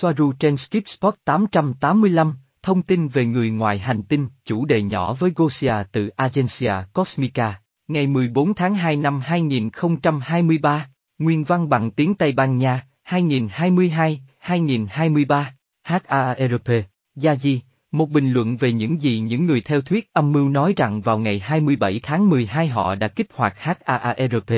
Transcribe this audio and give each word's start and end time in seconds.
Soaru 0.00 0.32
trên 0.32 0.56
Skip 0.56 0.88
Spot 0.88 1.14
885, 1.24 2.34
thông 2.62 2.82
tin 2.82 3.08
về 3.08 3.24
người 3.24 3.50
ngoài 3.50 3.78
hành 3.78 4.02
tinh, 4.02 4.28
chủ 4.44 4.64
đề 4.64 4.82
nhỏ 4.82 5.14
với 5.14 5.32
Gosia 5.36 5.74
từ 5.92 6.08
Agencia 6.08 6.72
Cosmica, 6.92 7.60
ngày 7.88 8.06
14 8.06 8.54
tháng 8.54 8.74
2 8.74 8.96
năm 8.96 9.20
2023, 9.20 10.88
nguyên 11.18 11.44
văn 11.44 11.68
bằng 11.68 11.90
tiếng 11.90 12.14
Tây 12.14 12.32
Ban 12.32 12.58
Nha, 12.58 12.86
2022-2023, 13.08 15.44
HARP, 15.82 16.68
Yaji, 17.16 17.58
một 17.92 18.10
bình 18.10 18.32
luận 18.32 18.56
về 18.56 18.72
những 18.72 19.02
gì 19.02 19.20
những 19.20 19.46
người 19.46 19.60
theo 19.60 19.80
thuyết 19.80 20.12
âm 20.12 20.32
mưu 20.32 20.48
nói 20.48 20.74
rằng 20.76 21.00
vào 21.00 21.18
ngày 21.18 21.38
27 21.38 22.00
tháng 22.02 22.28
12 22.28 22.68
họ 22.68 22.94
đã 22.94 23.08
kích 23.08 23.28
hoạt 23.34 23.54
HARP. 23.58 24.50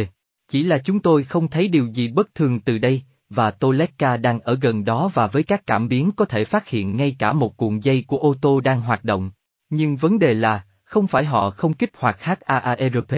Chỉ 0.49 0.63
là 0.63 0.79
chúng 0.79 1.01
tôi 1.01 1.25
không 1.25 1.49
thấy 1.49 1.69
điều 1.69 1.87
gì 1.87 2.09
bất 2.09 2.35
thường 2.35 2.61
từ 2.61 2.79
đây, 2.79 3.03
và 3.31 3.51
Toleka 3.51 4.17
đang 4.17 4.41
ở 4.41 4.59
gần 4.61 4.85
đó 4.85 5.11
và 5.15 5.27
với 5.27 5.43
các 5.43 5.67
cảm 5.67 5.89
biến 5.89 6.11
có 6.17 6.25
thể 6.25 6.45
phát 6.45 6.69
hiện 6.69 6.97
ngay 6.97 7.17
cả 7.19 7.33
một 7.33 7.57
cuộn 7.57 7.79
dây 7.79 8.05
của 8.07 8.19
ô 8.19 8.35
tô 8.41 8.61
đang 8.61 8.81
hoạt 8.81 9.05
động. 9.05 9.31
Nhưng 9.71 9.97
vấn 9.97 10.19
đề 10.19 10.35
là, 10.35 10.65
không 10.85 11.07
phải 11.07 11.25
họ 11.25 11.51
không 11.51 11.75
kích 11.75 11.91
hoạt 11.97 12.23
HAARP. 12.23 13.13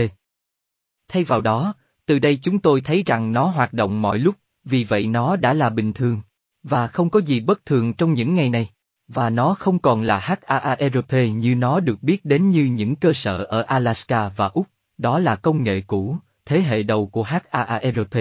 Thay 1.09 1.25
vào 1.25 1.41
đó, 1.41 1.75
từ 2.07 2.19
đây 2.19 2.39
chúng 2.43 2.59
tôi 2.59 2.81
thấy 2.81 3.03
rằng 3.07 3.33
nó 3.33 3.47
hoạt 3.47 3.73
động 3.73 4.03
mọi 4.03 4.19
lúc, 4.19 4.35
vì 4.65 4.85
vậy 4.85 5.07
nó 5.07 5.37
đã 5.37 5.55
là 5.55 5.71
bình 5.71 5.93
thường. 5.93 6.21
Và 6.63 6.87
không 6.87 7.11
có 7.11 7.21
gì 7.21 7.41
bất 7.41 7.67
thường 7.67 7.93
trong 7.93 8.15
những 8.15 8.35
ngày 8.35 8.49
này. 8.49 8.71
Và 9.09 9.31
nó 9.31 9.55
không 9.55 9.79
còn 9.79 10.03
là 10.03 10.19
HAARP 10.19 11.13
như 11.13 11.55
nó 11.55 11.81
được 11.81 12.03
biết 12.03 12.25
đến 12.25 12.51
như 12.51 12.65
những 12.65 12.97
cơ 12.97 13.13
sở 13.13 13.45
ở 13.45 13.63
Alaska 13.63 14.29
và 14.29 14.47
Úc, 14.47 14.67
đó 14.99 15.19
là 15.19 15.37
công 15.37 15.63
nghệ 15.63 15.81
cũ, 15.81 16.17
thế 16.45 16.61
hệ 16.61 16.83
đầu 16.83 17.07
của 17.07 17.23
HAARP. 17.23 18.17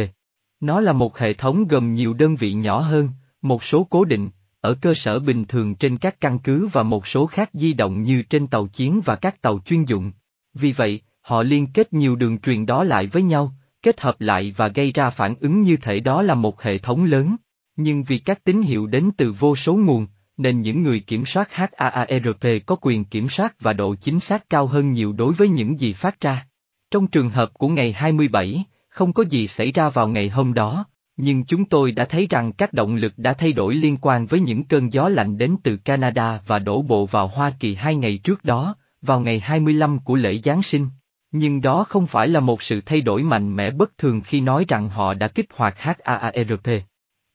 Nó 0.62 0.80
là 0.80 0.94
một 0.94 1.18
hệ 1.18 1.34
thống 1.34 1.68
gồm 1.68 1.94
nhiều 1.94 2.14
đơn 2.14 2.36
vị 2.36 2.54
nhỏ 2.54 2.80
hơn, 2.80 3.10
một 3.42 3.64
số 3.64 3.88
cố 3.90 4.06
định, 4.06 4.30
ở 4.62 4.74
cơ 4.82 4.94
sở 4.94 5.20
bình 5.20 5.46
thường 5.46 5.76
trên 5.76 5.98
các 5.98 6.22
căn 6.22 6.40
cứ 6.40 6.68
và 6.68 6.84
một 6.84 7.08
số 7.08 7.26
khác 7.26 7.50
di 7.54 7.74
động 7.74 8.04
như 8.04 8.24
trên 8.24 8.48
tàu 8.48 8.68
chiến 8.68 9.02
và 9.06 9.16
các 9.16 9.42
tàu 9.42 9.60
chuyên 9.66 9.84
dụng. 9.84 10.12
Vì 10.54 10.72
vậy, 10.72 11.02
họ 11.22 11.44
liên 11.44 11.68
kết 11.68 11.94
nhiều 11.94 12.16
đường 12.16 12.40
truyền 12.40 12.66
đó 12.66 12.84
lại 12.84 13.08
với 13.08 13.22
nhau, 13.22 13.54
kết 13.82 14.02
hợp 14.02 14.22
lại 14.22 14.54
và 14.58 14.68
gây 14.68 14.92
ra 14.92 15.10
phản 15.10 15.36
ứng 15.40 15.62
như 15.62 15.78
thể 15.78 16.00
đó 16.00 16.22
là 16.22 16.36
một 16.36 16.62
hệ 16.62 16.78
thống 16.78 17.04
lớn. 17.04 17.36
Nhưng 17.76 18.04
vì 18.04 18.18
các 18.18 18.44
tín 18.44 18.62
hiệu 18.62 18.88
đến 18.88 19.10
từ 19.18 19.32
vô 19.32 19.56
số 19.56 19.76
nguồn, 19.76 20.08
nên 20.38 20.62
những 20.62 20.84
người 20.84 21.00
kiểm 21.00 21.26
soát 21.26 21.54
HAARP 21.54 22.46
có 22.66 22.76
quyền 22.82 23.06
kiểm 23.06 23.30
soát 23.30 23.56
và 23.60 23.74
độ 23.74 23.96
chính 23.96 24.20
xác 24.20 24.50
cao 24.50 24.68
hơn 24.68 24.94
nhiều 24.94 25.14
đối 25.14 25.34
với 25.34 25.50
những 25.50 25.80
gì 25.80 25.94
phát 25.94 26.22
ra. 26.22 26.48
Trong 26.92 27.08
trường 27.08 27.30
hợp 27.30 27.54
của 27.54 27.68
ngày 27.68 27.92
27, 27.92 28.66
không 28.92 29.14
có 29.14 29.24
gì 29.24 29.48
xảy 29.48 29.72
ra 29.72 29.90
vào 29.90 30.08
ngày 30.08 30.30
hôm 30.30 30.54
đó, 30.54 30.86
nhưng 31.18 31.46
chúng 31.46 31.66
tôi 31.66 31.92
đã 31.92 32.06
thấy 32.06 32.28
rằng 32.30 32.54
các 32.54 32.74
động 32.74 32.96
lực 32.96 33.14
đã 33.18 33.34
thay 33.34 33.54
đổi 33.54 33.76
liên 33.76 33.98
quan 34.02 34.26
với 34.26 34.40
những 34.40 34.64
cơn 34.64 34.94
gió 34.94 35.10
lạnh 35.10 35.38
đến 35.38 35.56
từ 35.64 35.78
Canada 35.78 36.42
và 36.48 36.60
đổ 36.60 36.82
bộ 36.82 37.06
vào 37.06 37.28
Hoa 37.28 37.52
Kỳ 37.60 37.76
hai 37.76 37.96
ngày 37.96 38.18
trước 38.18 38.44
đó, 38.44 38.76
vào 39.02 39.20
ngày 39.20 39.40
25 39.40 40.00
của 40.00 40.16
lễ 40.16 40.40
Giáng 40.44 40.64
sinh. 40.64 40.88
Nhưng 41.32 41.62
đó 41.62 41.84
không 41.84 42.08
phải 42.08 42.28
là 42.28 42.40
một 42.40 42.62
sự 42.62 42.82
thay 42.82 43.02
đổi 43.02 43.24
mạnh 43.24 43.56
mẽ 43.56 43.72
bất 43.72 43.98
thường 43.98 44.22
khi 44.22 44.42
nói 44.42 44.66
rằng 44.68 44.90
họ 44.90 45.14
đã 45.14 45.28
kích 45.28 45.46
hoạt 45.54 45.80
HAARP. 45.80 46.68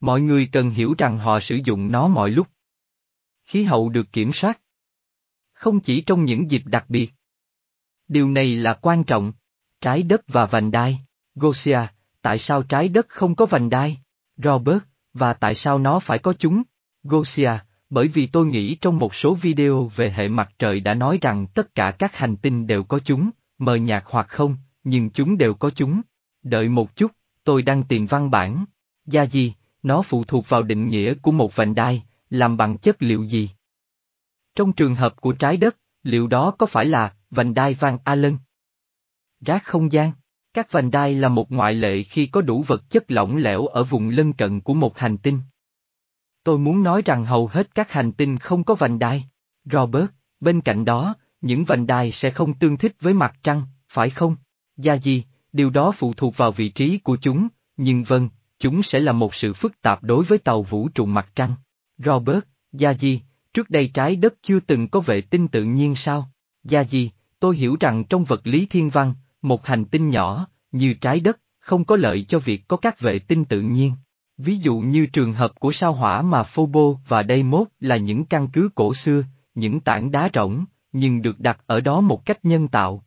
Mọi 0.00 0.20
người 0.20 0.48
cần 0.52 0.70
hiểu 0.70 0.94
rằng 0.98 1.18
họ 1.18 1.40
sử 1.40 1.58
dụng 1.64 1.92
nó 1.92 2.08
mọi 2.08 2.30
lúc. 2.30 2.46
Khí 3.44 3.62
hậu 3.62 3.88
được 3.88 4.12
kiểm 4.12 4.32
soát. 4.32 4.60
Không 5.52 5.80
chỉ 5.80 6.00
trong 6.00 6.24
những 6.24 6.50
dịp 6.50 6.62
đặc 6.64 6.84
biệt. 6.88 7.12
Điều 8.08 8.30
này 8.30 8.56
là 8.56 8.74
quan 8.74 9.04
trọng. 9.04 9.32
Trái 9.80 10.02
đất 10.02 10.20
và 10.26 10.46
vành 10.46 10.70
đai. 10.70 10.98
Gosia, 11.36 11.80
tại 12.22 12.38
sao 12.38 12.62
trái 12.62 12.88
đất 12.88 13.08
không 13.08 13.34
có 13.34 13.46
vành 13.46 13.70
đai? 13.70 13.98
Robert, 14.36 14.78
và 15.14 15.32
tại 15.32 15.54
sao 15.54 15.78
nó 15.78 16.00
phải 16.00 16.18
có 16.18 16.32
chúng? 16.32 16.62
Gosia, 17.02 17.50
bởi 17.90 18.08
vì 18.08 18.26
tôi 18.26 18.46
nghĩ 18.46 18.74
trong 18.74 18.98
một 18.98 19.14
số 19.14 19.34
video 19.34 19.90
về 19.96 20.10
hệ 20.10 20.28
mặt 20.28 20.50
trời 20.58 20.80
đã 20.80 20.94
nói 20.94 21.18
rằng 21.20 21.46
tất 21.54 21.74
cả 21.74 21.90
các 21.90 22.16
hành 22.16 22.36
tinh 22.36 22.66
đều 22.66 22.84
có 22.84 22.98
chúng, 22.98 23.30
mờ 23.58 23.74
nhạt 23.74 24.04
hoặc 24.06 24.28
không, 24.28 24.56
nhưng 24.84 25.10
chúng 25.10 25.38
đều 25.38 25.54
có 25.54 25.70
chúng. 25.70 26.00
Đợi 26.42 26.68
một 26.68 26.96
chút, 26.96 27.12
tôi 27.44 27.62
đang 27.62 27.82
tìm 27.82 28.06
văn 28.06 28.30
bản. 28.30 28.64
Gia 29.06 29.26
gì, 29.26 29.54
nó 29.82 30.02
phụ 30.02 30.24
thuộc 30.24 30.48
vào 30.48 30.62
định 30.62 30.88
nghĩa 30.88 31.14
của 31.14 31.32
một 31.32 31.56
vành 31.56 31.74
đai, 31.74 32.02
làm 32.30 32.56
bằng 32.56 32.78
chất 32.78 33.02
liệu 33.02 33.24
gì? 33.24 33.50
Trong 34.54 34.72
trường 34.72 34.94
hợp 34.94 35.20
của 35.20 35.32
trái 35.32 35.56
đất, 35.56 35.76
liệu 36.02 36.26
đó 36.26 36.50
có 36.58 36.66
phải 36.66 36.84
là 36.84 37.14
vành 37.30 37.54
đai 37.54 37.74
Van 37.74 37.98
Allen? 38.04 38.38
Rác 39.40 39.64
không 39.64 39.92
gian 39.92 40.12
các 40.56 40.72
vành 40.72 40.90
đai 40.90 41.14
là 41.14 41.28
một 41.28 41.52
ngoại 41.52 41.74
lệ 41.74 42.02
khi 42.02 42.26
có 42.26 42.40
đủ 42.40 42.62
vật 42.62 42.90
chất 42.90 43.10
lỏng 43.10 43.36
lẻo 43.36 43.66
ở 43.66 43.84
vùng 43.84 44.08
lân 44.08 44.32
cận 44.32 44.60
của 44.60 44.74
một 44.74 44.98
hành 44.98 45.18
tinh. 45.18 45.40
Tôi 46.44 46.58
muốn 46.58 46.82
nói 46.82 47.02
rằng 47.04 47.24
hầu 47.24 47.46
hết 47.46 47.74
các 47.74 47.92
hành 47.92 48.12
tinh 48.12 48.38
không 48.38 48.64
có 48.64 48.74
vành 48.74 48.98
đai. 48.98 49.24
Robert, 49.64 50.06
bên 50.40 50.60
cạnh 50.60 50.84
đó, 50.84 51.14
những 51.40 51.64
vành 51.64 51.86
đai 51.86 52.12
sẽ 52.12 52.30
không 52.30 52.54
tương 52.54 52.76
thích 52.76 52.96
với 53.00 53.14
mặt 53.14 53.34
trăng, 53.42 53.62
phải 53.88 54.10
không? 54.10 54.36
Gia 54.76 54.94
gì, 54.94 55.24
điều 55.52 55.70
đó 55.70 55.92
phụ 55.92 56.14
thuộc 56.14 56.36
vào 56.36 56.52
vị 56.52 56.68
trí 56.68 56.98
của 56.98 57.16
chúng, 57.16 57.48
nhưng 57.76 58.04
vâng, 58.04 58.28
chúng 58.58 58.82
sẽ 58.82 59.00
là 59.00 59.12
một 59.12 59.34
sự 59.34 59.52
phức 59.52 59.82
tạp 59.82 60.02
đối 60.02 60.24
với 60.24 60.38
tàu 60.38 60.62
vũ 60.62 60.88
trụ 60.88 61.06
mặt 61.06 61.28
trăng. 61.34 61.52
Robert, 61.98 62.44
Gia 62.72 62.94
gì, 62.94 63.20
trước 63.54 63.70
đây 63.70 63.90
trái 63.94 64.16
đất 64.16 64.34
chưa 64.42 64.60
từng 64.60 64.88
có 64.88 65.00
vệ 65.00 65.20
tinh 65.20 65.48
tự 65.48 65.64
nhiên 65.64 65.96
sao? 65.96 66.30
Gia 66.64 66.84
gì, 66.84 67.10
tôi 67.40 67.56
hiểu 67.56 67.76
rằng 67.80 68.04
trong 68.04 68.24
vật 68.24 68.46
lý 68.46 68.66
thiên 68.66 68.90
văn, 68.90 69.14
một 69.46 69.66
hành 69.66 69.84
tinh 69.84 70.10
nhỏ, 70.10 70.48
như 70.72 70.94
trái 70.94 71.20
đất, 71.20 71.40
không 71.58 71.84
có 71.84 71.96
lợi 71.96 72.24
cho 72.28 72.38
việc 72.38 72.68
có 72.68 72.76
các 72.76 73.00
vệ 73.00 73.18
tinh 73.18 73.44
tự 73.44 73.60
nhiên. 73.60 73.92
Ví 74.38 74.56
dụ 74.56 74.78
như 74.78 75.06
trường 75.06 75.32
hợp 75.32 75.60
của 75.60 75.72
sao 75.72 75.92
hỏa 75.92 76.22
mà 76.22 76.42
Phobo 76.42 76.92
và 77.08 77.22
Deimos 77.28 77.68
là 77.80 77.96
những 77.96 78.24
căn 78.24 78.48
cứ 78.48 78.68
cổ 78.74 78.94
xưa, 78.94 79.22
những 79.54 79.80
tảng 79.80 80.10
đá 80.10 80.30
rỗng, 80.34 80.64
nhưng 80.92 81.22
được 81.22 81.40
đặt 81.40 81.60
ở 81.66 81.80
đó 81.80 82.00
một 82.00 82.26
cách 82.26 82.44
nhân 82.44 82.68
tạo. 82.68 83.04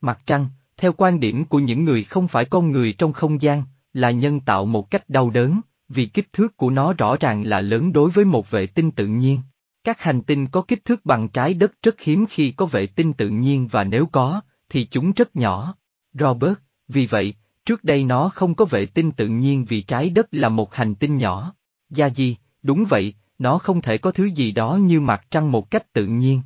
Mặt 0.00 0.20
trăng, 0.26 0.46
theo 0.76 0.92
quan 0.92 1.20
điểm 1.20 1.44
của 1.44 1.58
những 1.58 1.84
người 1.84 2.04
không 2.04 2.28
phải 2.28 2.44
con 2.44 2.70
người 2.70 2.92
trong 2.92 3.12
không 3.12 3.42
gian, 3.42 3.62
là 3.92 4.10
nhân 4.10 4.40
tạo 4.40 4.66
một 4.66 4.90
cách 4.90 5.08
đau 5.08 5.30
đớn, 5.30 5.60
vì 5.88 6.06
kích 6.06 6.32
thước 6.32 6.56
của 6.56 6.70
nó 6.70 6.92
rõ 6.92 7.16
ràng 7.20 7.42
là 7.42 7.60
lớn 7.60 7.92
đối 7.92 8.10
với 8.10 8.24
một 8.24 8.50
vệ 8.50 8.66
tinh 8.66 8.90
tự 8.90 9.06
nhiên. 9.06 9.40
Các 9.84 10.00
hành 10.00 10.22
tinh 10.22 10.46
có 10.46 10.62
kích 10.62 10.84
thước 10.84 11.06
bằng 11.06 11.28
trái 11.28 11.54
đất 11.54 11.72
rất 11.82 12.00
hiếm 12.00 12.26
khi 12.30 12.50
có 12.50 12.66
vệ 12.66 12.86
tinh 12.86 13.12
tự 13.12 13.28
nhiên 13.28 13.68
và 13.68 13.84
nếu 13.84 14.06
có, 14.06 14.40
thì 14.68 14.88
chúng 14.90 15.12
rất 15.12 15.36
nhỏ. 15.36 15.74
Robert, 16.12 16.58
vì 16.88 17.06
vậy, 17.06 17.34
trước 17.64 17.84
đây 17.84 18.04
nó 18.04 18.28
không 18.28 18.54
có 18.54 18.64
vệ 18.64 18.86
tinh 18.86 19.12
tự 19.12 19.28
nhiên 19.28 19.64
vì 19.64 19.82
trái 19.82 20.10
đất 20.10 20.26
là 20.30 20.48
một 20.48 20.74
hành 20.74 20.94
tinh 20.94 21.16
nhỏ. 21.16 21.54
Gia 21.90 22.06
gì, 22.06 22.36
đúng 22.62 22.84
vậy, 22.88 23.14
nó 23.38 23.58
không 23.58 23.80
thể 23.80 23.98
có 23.98 24.10
thứ 24.10 24.24
gì 24.24 24.52
đó 24.52 24.76
như 24.76 25.00
mặt 25.00 25.26
trăng 25.30 25.52
một 25.52 25.70
cách 25.70 25.92
tự 25.92 26.06
nhiên. 26.06 26.42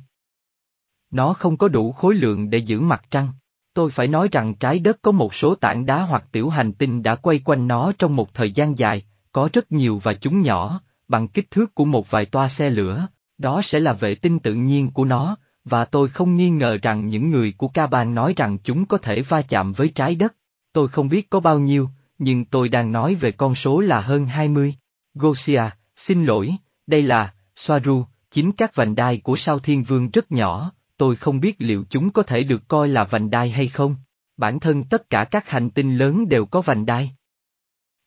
Nó 1.11 1.33
không 1.33 1.57
có 1.57 1.67
đủ 1.67 1.91
khối 1.91 2.15
lượng 2.15 2.49
để 2.49 2.57
giữ 2.57 2.79
mặt 2.79 3.03
trăng. 3.11 3.27
Tôi 3.73 3.91
phải 3.91 4.07
nói 4.07 4.27
rằng 4.31 4.55
trái 4.55 4.79
đất 4.79 4.97
có 5.01 5.11
một 5.11 5.33
số 5.33 5.55
tảng 5.55 5.85
đá 5.85 6.01
hoặc 6.01 6.25
tiểu 6.31 6.49
hành 6.49 6.73
tinh 6.73 7.03
đã 7.03 7.15
quay 7.15 7.39
quanh 7.45 7.67
nó 7.67 7.91
trong 7.99 8.15
một 8.15 8.33
thời 8.33 8.51
gian 8.51 8.77
dài, 8.77 9.05
có 9.31 9.49
rất 9.53 9.71
nhiều 9.71 10.01
và 10.03 10.13
chúng 10.13 10.41
nhỏ, 10.41 10.81
bằng 11.07 11.27
kích 11.27 11.51
thước 11.51 11.75
của 11.75 11.85
một 11.85 12.11
vài 12.11 12.25
toa 12.25 12.47
xe 12.47 12.69
lửa, 12.69 13.07
đó 13.37 13.61
sẽ 13.63 13.79
là 13.79 13.93
vệ 13.93 14.15
tinh 14.15 14.39
tự 14.39 14.53
nhiên 14.53 14.91
của 14.91 15.05
nó, 15.05 15.37
và 15.69 15.85
tôi 15.85 16.09
không 16.09 16.35
nghi 16.35 16.49
ngờ 16.49 16.77
rằng 16.81 17.07
những 17.07 17.31
người 17.31 17.53
của 17.57 17.67
ca 17.67 17.87
bang 17.87 18.13
nói 18.13 18.33
rằng 18.37 18.57
chúng 18.63 18.85
có 18.85 18.97
thể 18.97 19.21
va 19.21 19.41
chạm 19.41 19.73
với 19.73 19.91
trái 19.95 20.15
đất. 20.15 20.35
Tôi 20.73 20.87
không 20.87 21.09
biết 21.09 21.29
có 21.29 21.39
bao 21.39 21.59
nhiêu, 21.59 21.89
nhưng 22.17 22.45
tôi 22.45 22.69
đang 22.69 22.91
nói 22.91 23.15
về 23.15 23.31
con 23.31 23.55
số 23.55 23.79
là 23.79 24.01
hơn 24.01 24.25
20. 24.25 24.75
Gosia, 25.13 25.63
xin 25.95 26.25
lỗi, 26.25 26.55
đây 26.87 27.01
là, 27.01 27.33
Soaru, 27.55 28.05
chính 28.31 28.51
các 28.51 28.75
vành 28.75 28.95
đai 28.95 29.17
của 29.17 29.35
sao 29.35 29.59
thiên 29.59 29.83
vương 29.83 30.09
rất 30.09 30.31
nhỏ, 30.31 30.71
tôi 30.97 31.15
không 31.15 31.39
biết 31.39 31.55
liệu 31.59 31.83
chúng 31.89 32.11
có 32.11 32.23
thể 32.23 32.43
được 32.43 32.67
coi 32.67 32.87
là 32.87 33.03
vành 33.03 33.29
đai 33.29 33.49
hay 33.49 33.67
không. 33.67 33.95
Bản 34.37 34.59
thân 34.59 34.83
tất 34.83 35.09
cả 35.09 35.23
các 35.23 35.49
hành 35.49 35.69
tinh 35.69 35.97
lớn 35.97 36.29
đều 36.29 36.45
có 36.45 36.61
vành 36.61 36.85
đai. 36.85 37.11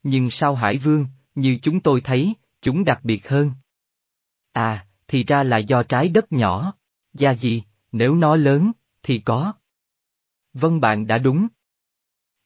Nhưng 0.03 0.29
sao 0.29 0.55
Hải 0.55 0.77
Vương, 0.77 1.05
như 1.35 1.57
chúng 1.61 1.79
tôi 1.79 2.01
thấy, 2.01 2.33
chúng 2.61 2.83
đặc 2.83 2.99
biệt 3.03 3.29
hơn. 3.29 3.51
À, 4.53 4.85
thì 5.07 5.23
ra 5.23 5.43
là 5.43 5.57
do 5.57 5.83
trái 5.83 6.09
đất 6.09 6.31
nhỏ. 6.31 6.73
Gia 7.13 7.33
gì, 7.33 7.63
nếu 7.91 8.15
nó 8.15 8.35
lớn, 8.35 8.71
thì 9.03 9.19
có. 9.19 9.53
Vâng 10.53 10.81
bạn 10.81 11.07
đã 11.07 11.17
đúng. 11.17 11.47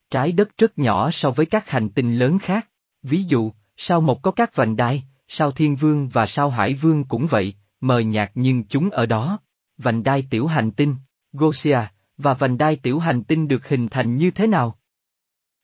Trái 0.09 0.31
đất 0.31 0.57
rất 0.57 0.77
nhỏ 0.77 1.11
so 1.11 1.31
với 1.31 1.45
các 1.45 1.69
hành 1.69 1.89
tinh 1.89 2.17
lớn 2.19 2.39
khác, 2.39 2.69
ví 3.03 3.23
dụ, 3.23 3.51
sao 3.77 4.01
Mộc 4.01 4.21
có 4.21 4.31
các 4.31 4.55
vành 4.55 4.75
đai, 4.75 5.03
sao 5.27 5.51
thiên 5.51 5.75
vương 5.75 6.09
và 6.09 6.25
sao 6.25 6.49
hải 6.49 6.73
vương 6.73 7.03
cũng 7.03 7.27
vậy, 7.27 7.53
mờ 7.79 7.99
nhạt 7.99 8.31
nhưng 8.35 8.63
chúng 8.63 8.89
ở 8.89 9.05
đó. 9.05 9.39
Vành 9.77 10.03
đai 10.03 10.27
tiểu 10.29 10.47
hành 10.47 10.71
tinh, 10.71 10.95
Gosia, 11.33 11.79
và 12.17 12.33
vành 12.33 12.57
đai 12.57 12.75
tiểu 12.75 12.99
hành 12.99 13.23
tinh 13.23 13.47
được 13.47 13.67
hình 13.67 13.87
thành 13.87 14.15
như 14.15 14.31
thế 14.31 14.47
nào? 14.47 14.79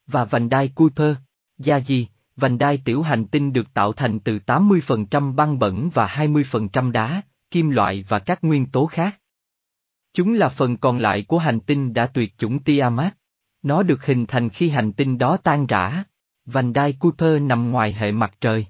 Và 0.08 0.26
vành 0.26 0.50
đai 0.50 0.68
Kuiper, 0.68 1.16
Gia 1.58 1.80
gì, 1.80 2.08
vành 2.36 2.58
đai 2.58 2.82
tiểu 2.86 3.02
hành 3.02 3.26
tinh 3.26 3.54
được 3.54 3.74
tạo 3.74 3.94
thành 3.94 4.20
từ 4.20 4.40
80% 4.46 5.36
băng 5.36 5.60
bẩn 5.60 5.90
và 5.94 6.08
20% 6.08 6.92
đá, 6.92 7.22
kim 7.52 7.70
loại 7.70 8.06
và 8.08 8.20
các 8.20 8.44
nguyên 8.44 8.66
tố 8.66 8.86
khác. 8.86 9.20
Chúng 10.14 10.34
là 10.34 10.50
phần 10.50 10.78
còn 10.78 10.98
lại 10.98 11.24
của 11.28 11.38
hành 11.38 11.60
tinh 11.60 11.94
đã 11.94 12.08
tuyệt 12.08 12.38
chủng 12.38 12.64
Tiamat. 12.64 13.18
Nó 13.62 13.84
được 13.84 14.06
hình 14.06 14.26
thành 14.26 14.50
khi 14.50 14.70
hành 14.70 14.94
tinh 14.94 15.18
đó 15.18 15.38
tan 15.38 15.68
rã. 15.68 16.04
Vành 16.46 16.74
đai 16.74 16.94
Kuiper 16.94 17.42
nằm 17.42 17.72
ngoài 17.72 17.94
hệ 17.94 18.12
mặt 18.12 18.34
trời. 18.42 18.66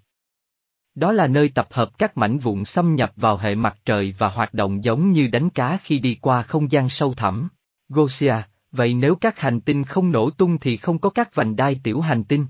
Đó 0.96 1.12
là 1.12 1.28
nơi 1.28 1.50
tập 1.50 1.68
hợp 1.72 1.98
các 1.98 2.18
mảnh 2.18 2.38
vụn 2.40 2.66
xâm 2.66 2.96
nhập 2.96 3.14
vào 3.16 3.38
hệ 3.38 3.56
mặt 3.56 3.78
trời 3.86 4.16
và 4.18 4.30
hoạt 4.30 4.54
động 4.54 4.84
giống 4.84 5.12
như 5.12 5.28
đánh 5.28 5.50
cá 5.50 5.78
khi 5.78 6.00
đi 6.00 6.18
qua 6.22 6.44
không 6.44 6.72
gian 6.72 6.90
sâu 6.90 7.14
thẳm. 7.14 7.50
Gosia, 7.90 8.36
vậy 8.72 8.94
nếu 8.94 9.16
các 9.16 9.40
hành 9.40 9.62
tinh 9.62 9.84
không 9.84 10.12
nổ 10.12 10.30
tung 10.30 10.58
thì 10.58 10.78
không 10.78 11.00
có 11.00 11.10
các 11.10 11.36
vành 11.36 11.56
đai 11.56 11.80
tiểu 11.84 12.02
hành 12.02 12.24
tinh? 12.24 12.46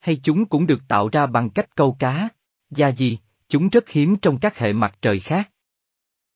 Hay 0.00 0.20
chúng 0.22 0.44
cũng 0.46 0.66
được 0.66 0.80
tạo 0.88 1.08
ra 1.08 1.26
bằng 1.26 1.50
cách 1.50 1.76
câu 1.76 1.96
cá? 1.98 2.28
Gia 2.70 2.88
gì, 2.88 3.18
chúng 3.54 3.68
rất 3.68 3.88
hiếm 3.88 4.16
trong 4.16 4.38
các 4.38 4.58
hệ 4.58 4.72
mặt 4.72 4.94
trời 5.02 5.20
khác. 5.20 5.50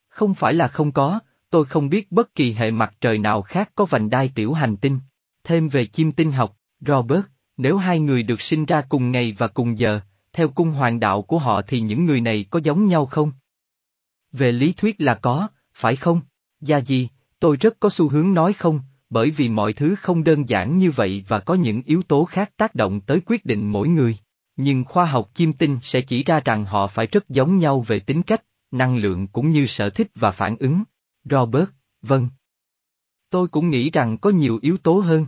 Không 0.09 0.35
phải 0.35 0.55
là 0.55 0.69
không 0.69 0.93
có, 0.93 1.21
tôi 1.51 1.65
không 1.65 1.89
biết 1.89 2.13
bất 2.13 2.35
kỳ 2.35 2.53
hệ 2.53 2.71
mặt 2.71 2.95
trời 3.01 3.19
nào 3.19 3.43
khác 3.43 3.71
có 3.75 3.85
vành 3.85 4.11
đai 4.11 4.33
tiểu 4.35 4.53
hành 4.53 4.77
tinh. 4.77 4.99
Thêm 5.45 5.69
về 5.69 5.87
chim 5.87 6.13
tinh 6.13 6.33
học, 6.33 6.57
Robert, 6.81 7.23
nếu 7.57 7.77
hai 7.77 8.01
người 8.01 8.23
được 8.23 8.41
sinh 8.41 8.65
ra 8.65 8.83
cùng 8.89 9.11
ngày 9.11 9.35
và 9.39 9.49
cùng 9.49 9.79
giờ, 9.79 10.01
theo 10.33 10.49
cung 10.49 10.71
hoàng 10.71 11.01
đạo 11.01 11.23
của 11.23 11.39
họ 11.39 11.63
thì 11.63 11.81
những 11.81 12.05
người 12.05 12.21
này 12.21 12.45
có 12.51 12.61
giống 12.63 12.87
nhau 12.87 13.07
không? 13.07 13.33
Về 14.33 14.53
lý 14.53 14.73
thuyết 14.73 15.01
là 15.01 15.15
có, 15.15 15.49
phải 15.75 15.97
không? 15.97 16.21
Gia 16.61 16.81
gì, 16.81 17.09
tôi 17.41 17.57
rất 17.57 17.81
có 17.81 17.91
xu 17.91 18.09
hướng 18.09 18.35
nói 18.35 18.53
không, 18.53 18.81
bởi 19.11 19.31
vì 19.31 19.49
mọi 19.49 19.73
thứ 19.73 19.95
không 19.95 20.25
đơn 20.25 20.49
giản 20.49 20.79
như 20.79 20.91
vậy 20.91 21.25
và 21.29 21.41
có 21.41 21.55
những 21.55 21.83
yếu 21.83 22.03
tố 22.03 22.25
khác 22.25 22.51
tác 22.57 22.75
động 22.75 23.01
tới 23.01 23.21
quyết 23.27 23.45
định 23.45 23.73
mỗi 23.73 23.89
người. 23.89 24.17
Nhưng 24.61 24.85
khoa 24.85 25.05
học 25.05 25.31
chim 25.35 25.53
tinh 25.53 25.79
sẽ 25.83 26.01
chỉ 26.01 26.25
ra 26.25 26.41
rằng 26.45 26.65
họ 26.65 26.87
phải 26.87 27.07
rất 27.07 27.29
giống 27.29 27.59
nhau 27.59 27.81
về 27.81 28.01
tính 28.01 28.23
cách, 28.23 28.45
năng 28.71 28.97
lượng 28.97 29.27
cũng 29.27 29.51
như 29.51 29.67
sở 29.67 29.91
thích 29.91 30.11
và 30.15 30.31
phản 30.31 30.57
ứng. 30.57 30.83
Robert, 31.25 31.69
vâng. 32.03 32.29
Tôi 33.31 33.49
cũng 33.49 33.71
nghĩ 33.71 33.91
rằng 33.91 34.19
có 34.19 34.31
nhiều 34.31 34.59
yếu 34.63 34.77
tố 34.77 34.95
hơn. 34.95 35.27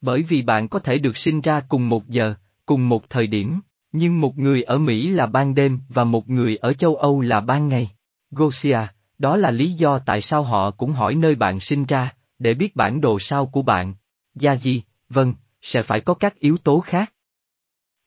Bởi 0.00 0.22
vì 0.22 0.42
bạn 0.42 0.68
có 0.68 0.78
thể 0.78 0.98
được 0.98 1.16
sinh 1.16 1.40
ra 1.40 1.60
cùng 1.60 1.88
một 1.88 2.08
giờ, 2.08 2.34
cùng 2.66 2.88
một 2.88 3.10
thời 3.10 3.26
điểm, 3.26 3.60
nhưng 3.92 4.20
một 4.20 4.38
người 4.38 4.62
ở 4.62 4.78
Mỹ 4.78 5.10
là 5.10 5.26
ban 5.26 5.54
đêm 5.54 5.80
và 5.88 6.04
một 6.04 6.28
người 6.28 6.56
ở 6.56 6.72
châu 6.72 6.96
Âu 6.96 7.20
là 7.20 7.40
ban 7.40 7.68
ngày. 7.68 7.90
Gosia, 8.30 8.78
đó 9.18 9.36
là 9.36 9.50
lý 9.50 9.72
do 9.72 9.98
tại 9.98 10.20
sao 10.20 10.42
họ 10.42 10.70
cũng 10.70 10.92
hỏi 10.92 11.14
nơi 11.14 11.34
bạn 11.34 11.60
sinh 11.60 11.84
ra, 11.84 12.14
để 12.38 12.54
biết 12.54 12.76
bản 12.76 13.00
đồ 13.00 13.18
sao 13.18 13.46
của 13.46 13.62
bạn. 13.62 13.94
Gia 14.34 14.56
gì, 14.56 14.82
vâng, 15.08 15.34
sẽ 15.62 15.82
phải 15.82 16.00
có 16.00 16.14
các 16.14 16.38
yếu 16.38 16.56
tố 16.56 16.80
khác. 16.80 17.12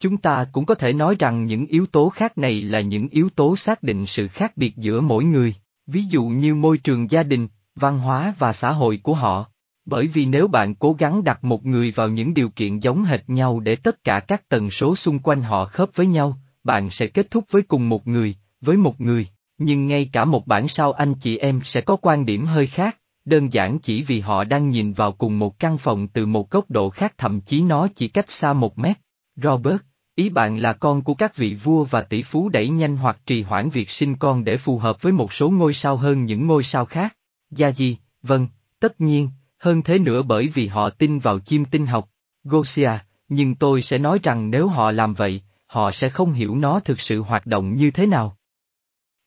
Chúng 0.04 0.18
ta 0.18 0.46
cũng 0.52 0.66
có 0.66 0.76
thể 0.76 0.94
nói 0.94 1.16
rằng 1.20 1.46
những 1.46 1.66
yếu 1.66 1.86
tố 1.86 2.10
khác 2.10 2.38
này 2.38 2.62
là 2.62 2.82
những 2.82 3.08
yếu 3.08 3.30
tố 3.30 3.56
xác 3.56 3.84
định 3.84 4.06
sự 4.06 4.28
khác 4.28 4.58
biệt 4.58 4.78
giữa 4.78 5.02
mỗi 5.02 5.24
người, 5.24 5.56
ví 5.88 6.04
dụ 6.04 6.24
như 6.24 6.56
môi 6.56 6.78
trường 6.78 7.12
gia 7.12 7.24
đình, 7.24 7.48
văn 7.76 8.00
hóa 8.00 8.34
và 8.40 8.54
xã 8.54 8.72
hội 8.72 9.00
của 9.04 9.14
họ. 9.14 9.46
Bởi 9.86 10.08
vì 10.08 10.26
nếu 10.26 10.48
bạn 10.48 10.76
cố 10.76 10.94
gắng 10.94 11.24
đặt 11.24 11.44
một 11.44 11.66
người 11.66 11.92
vào 11.92 12.10
những 12.10 12.34
điều 12.34 12.50
kiện 12.50 12.80
giống 12.80 13.04
hệt 13.04 13.30
nhau 13.30 13.60
để 13.60 13.76
tất 13.76 14.04
cả 14.04 14.20
các 14.20 14.50
tần 14.50 14.72
số 14.72 14.96
xung 14.96 15.20
quanh 15.20 15.42
họ 15.42 15.66
khớp 15.66 15.90
với 15.96 16.06
nhau, 16.06 16.38
bạn 16.64 16.90
sẽ 16.90 17.08
kết 17.08 17.32
thúc 17.32 17.46
với 17.52 17.62
cùng 17.62 17.90
một 17.90 18.08
người, 18.08 18.36
với 18.62 18.78
một 18.78 19.02
người, 19.02 19.28
nhưng 19.58 19.88
ngay 19.88 20.10
cả 20.14 20.26
một 20.26 20.48
bản 20.48 20.68
sao 20.68 20.92
anh 20.92 21.14
chị 21.14 21.38
em 21.38 21.62
sẽ 21.64 21.82
có 21.82 21.96
quan 21.96 22.26
điểm 22.26 22.46
hơi 22.46 22.68
khác, 22.68 22.98
đơn 23.26 23.54
giản 23.54 23.80
chỉ 23.80 24.04
vì 24.04 24.20
họ 24.20 24.44
đang 24.44 24.70
nhìn 24.70 24.94
vào 24.94 25.12
cùng 25.12 25.40
một 25.40 25.60
căn 25.60 25.78
phòng 25.78 26.08
từ 26.08 26.26
một 26.26 26.50
góc 26.50 26.72
độ 26.72 26.90
khác 26.90 27.14
thậm 27.18 27.42
chí 27.42 27.62
nó 27.62 27.88
chỉ 27.96 28.08
cách 28.08 28.32
xa 28.32 28.54
một 28.54 28.80
mét. 28.80 28.98
Robert, 29.36 29.82
ý 30.16 30.30
bạn 30.30 30.58
là 30.58 30.74
con 30.74 31.02
của 31.02 31.14
các 31.14 31.36
vị 31.36 31.56
vua 31.64 31.84
và 31.84 32.02
tỷ 32.02 32.24
phú 32.24 32.50
đẩy 32.50 32.70
nhanh 32.70 32.98
hoặc 32.98 33.18
trì 33.26 33.42
hoãn 33.42 33.70
việc 33.70 33.90
sinh 33.90 34.16
con 34.16 34.44
để 34.44 34.58
phù 34.58 34.78
hợp 34.78 35.02
với 35.02 35.14
một 35.14 35.34
số 35.34 35.50
ngôi 35.50 35.74
sao 35.74 35.98
hơn 35.98 36.26
những 36.26 36.48
ngôi 36.48 36.64
sao 36.64 36.86
khác. 36.86 37.18
Gia 37.52 37.72
gì, 37.72 37.98
vâng, 38.24 38.48
tất 38.80 39.02
nhiên, 39.02 39.30
hơn 39.58 39.82
thế 39.82 40.00
nữa 40.00 40.22
bởi 40.24 40.48
vì 40.48 40.68
họ 40.68 40.90
tin 40.90 41.20
vào 41.20 41.40
chim 41.40 41.66
tinh 41.66 41.86
học, 41.86 42.10
Gosia, 42.44 42.92
nhưng 43.30 43.56
tôi 43.56 43.82
sẽ 43.82 43.98
nói 43.98 44.20
rằng 44.24 44.50
nếu 44.50 44.68
họ 44.68 44.92
làm 44.92 45.14
vậy, 45.14 45.42
họ 45.68 45.92
sẽ 45.92 46.10
không 46.10 46.34
hiểu 46.34 46.56
nó 46.56 46.80
thực 46.80 47.02
sự 47.02 47.22
hoạt 47.22 47.46
động 47.46 47.76
như 47.76 47.92
thế 47.92 48.06
nào. 48.06 48.38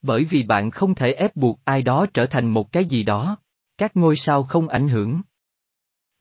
Bởi 0.03 0.25
vì 0.25 0.43
bạn 0.43 0.71
không 0.71 0.94
thể 0.94 1.12
ép 1.12 1.37
buộc 1.37 1.61
ai 1.65 1.82
đó 1.82 2.06
trở 2.15 2.27
thành 2.27 2.49
một 2.49 2.73
cái 2.73 2.85
gì 2.85 3.03
đó. 3.03 3.37
Các 3.79 3.97
ngôi 3.97 4.17
sao 4.17 4.43
không 4.43 4.69
ảnh 4.69 4.89
hưởng. 4.89 5.21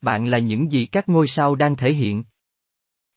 Bạn 0.02 0.28
là 0.28 0.38
những 0.38 0.72
gì 0.72 0.86
các 0.86 1.10
ngôi 1.10 1.28
sao 1.28 1.56
đang 1.56 1.76
thể 1.76 1.94
hiện. 1.94 2.24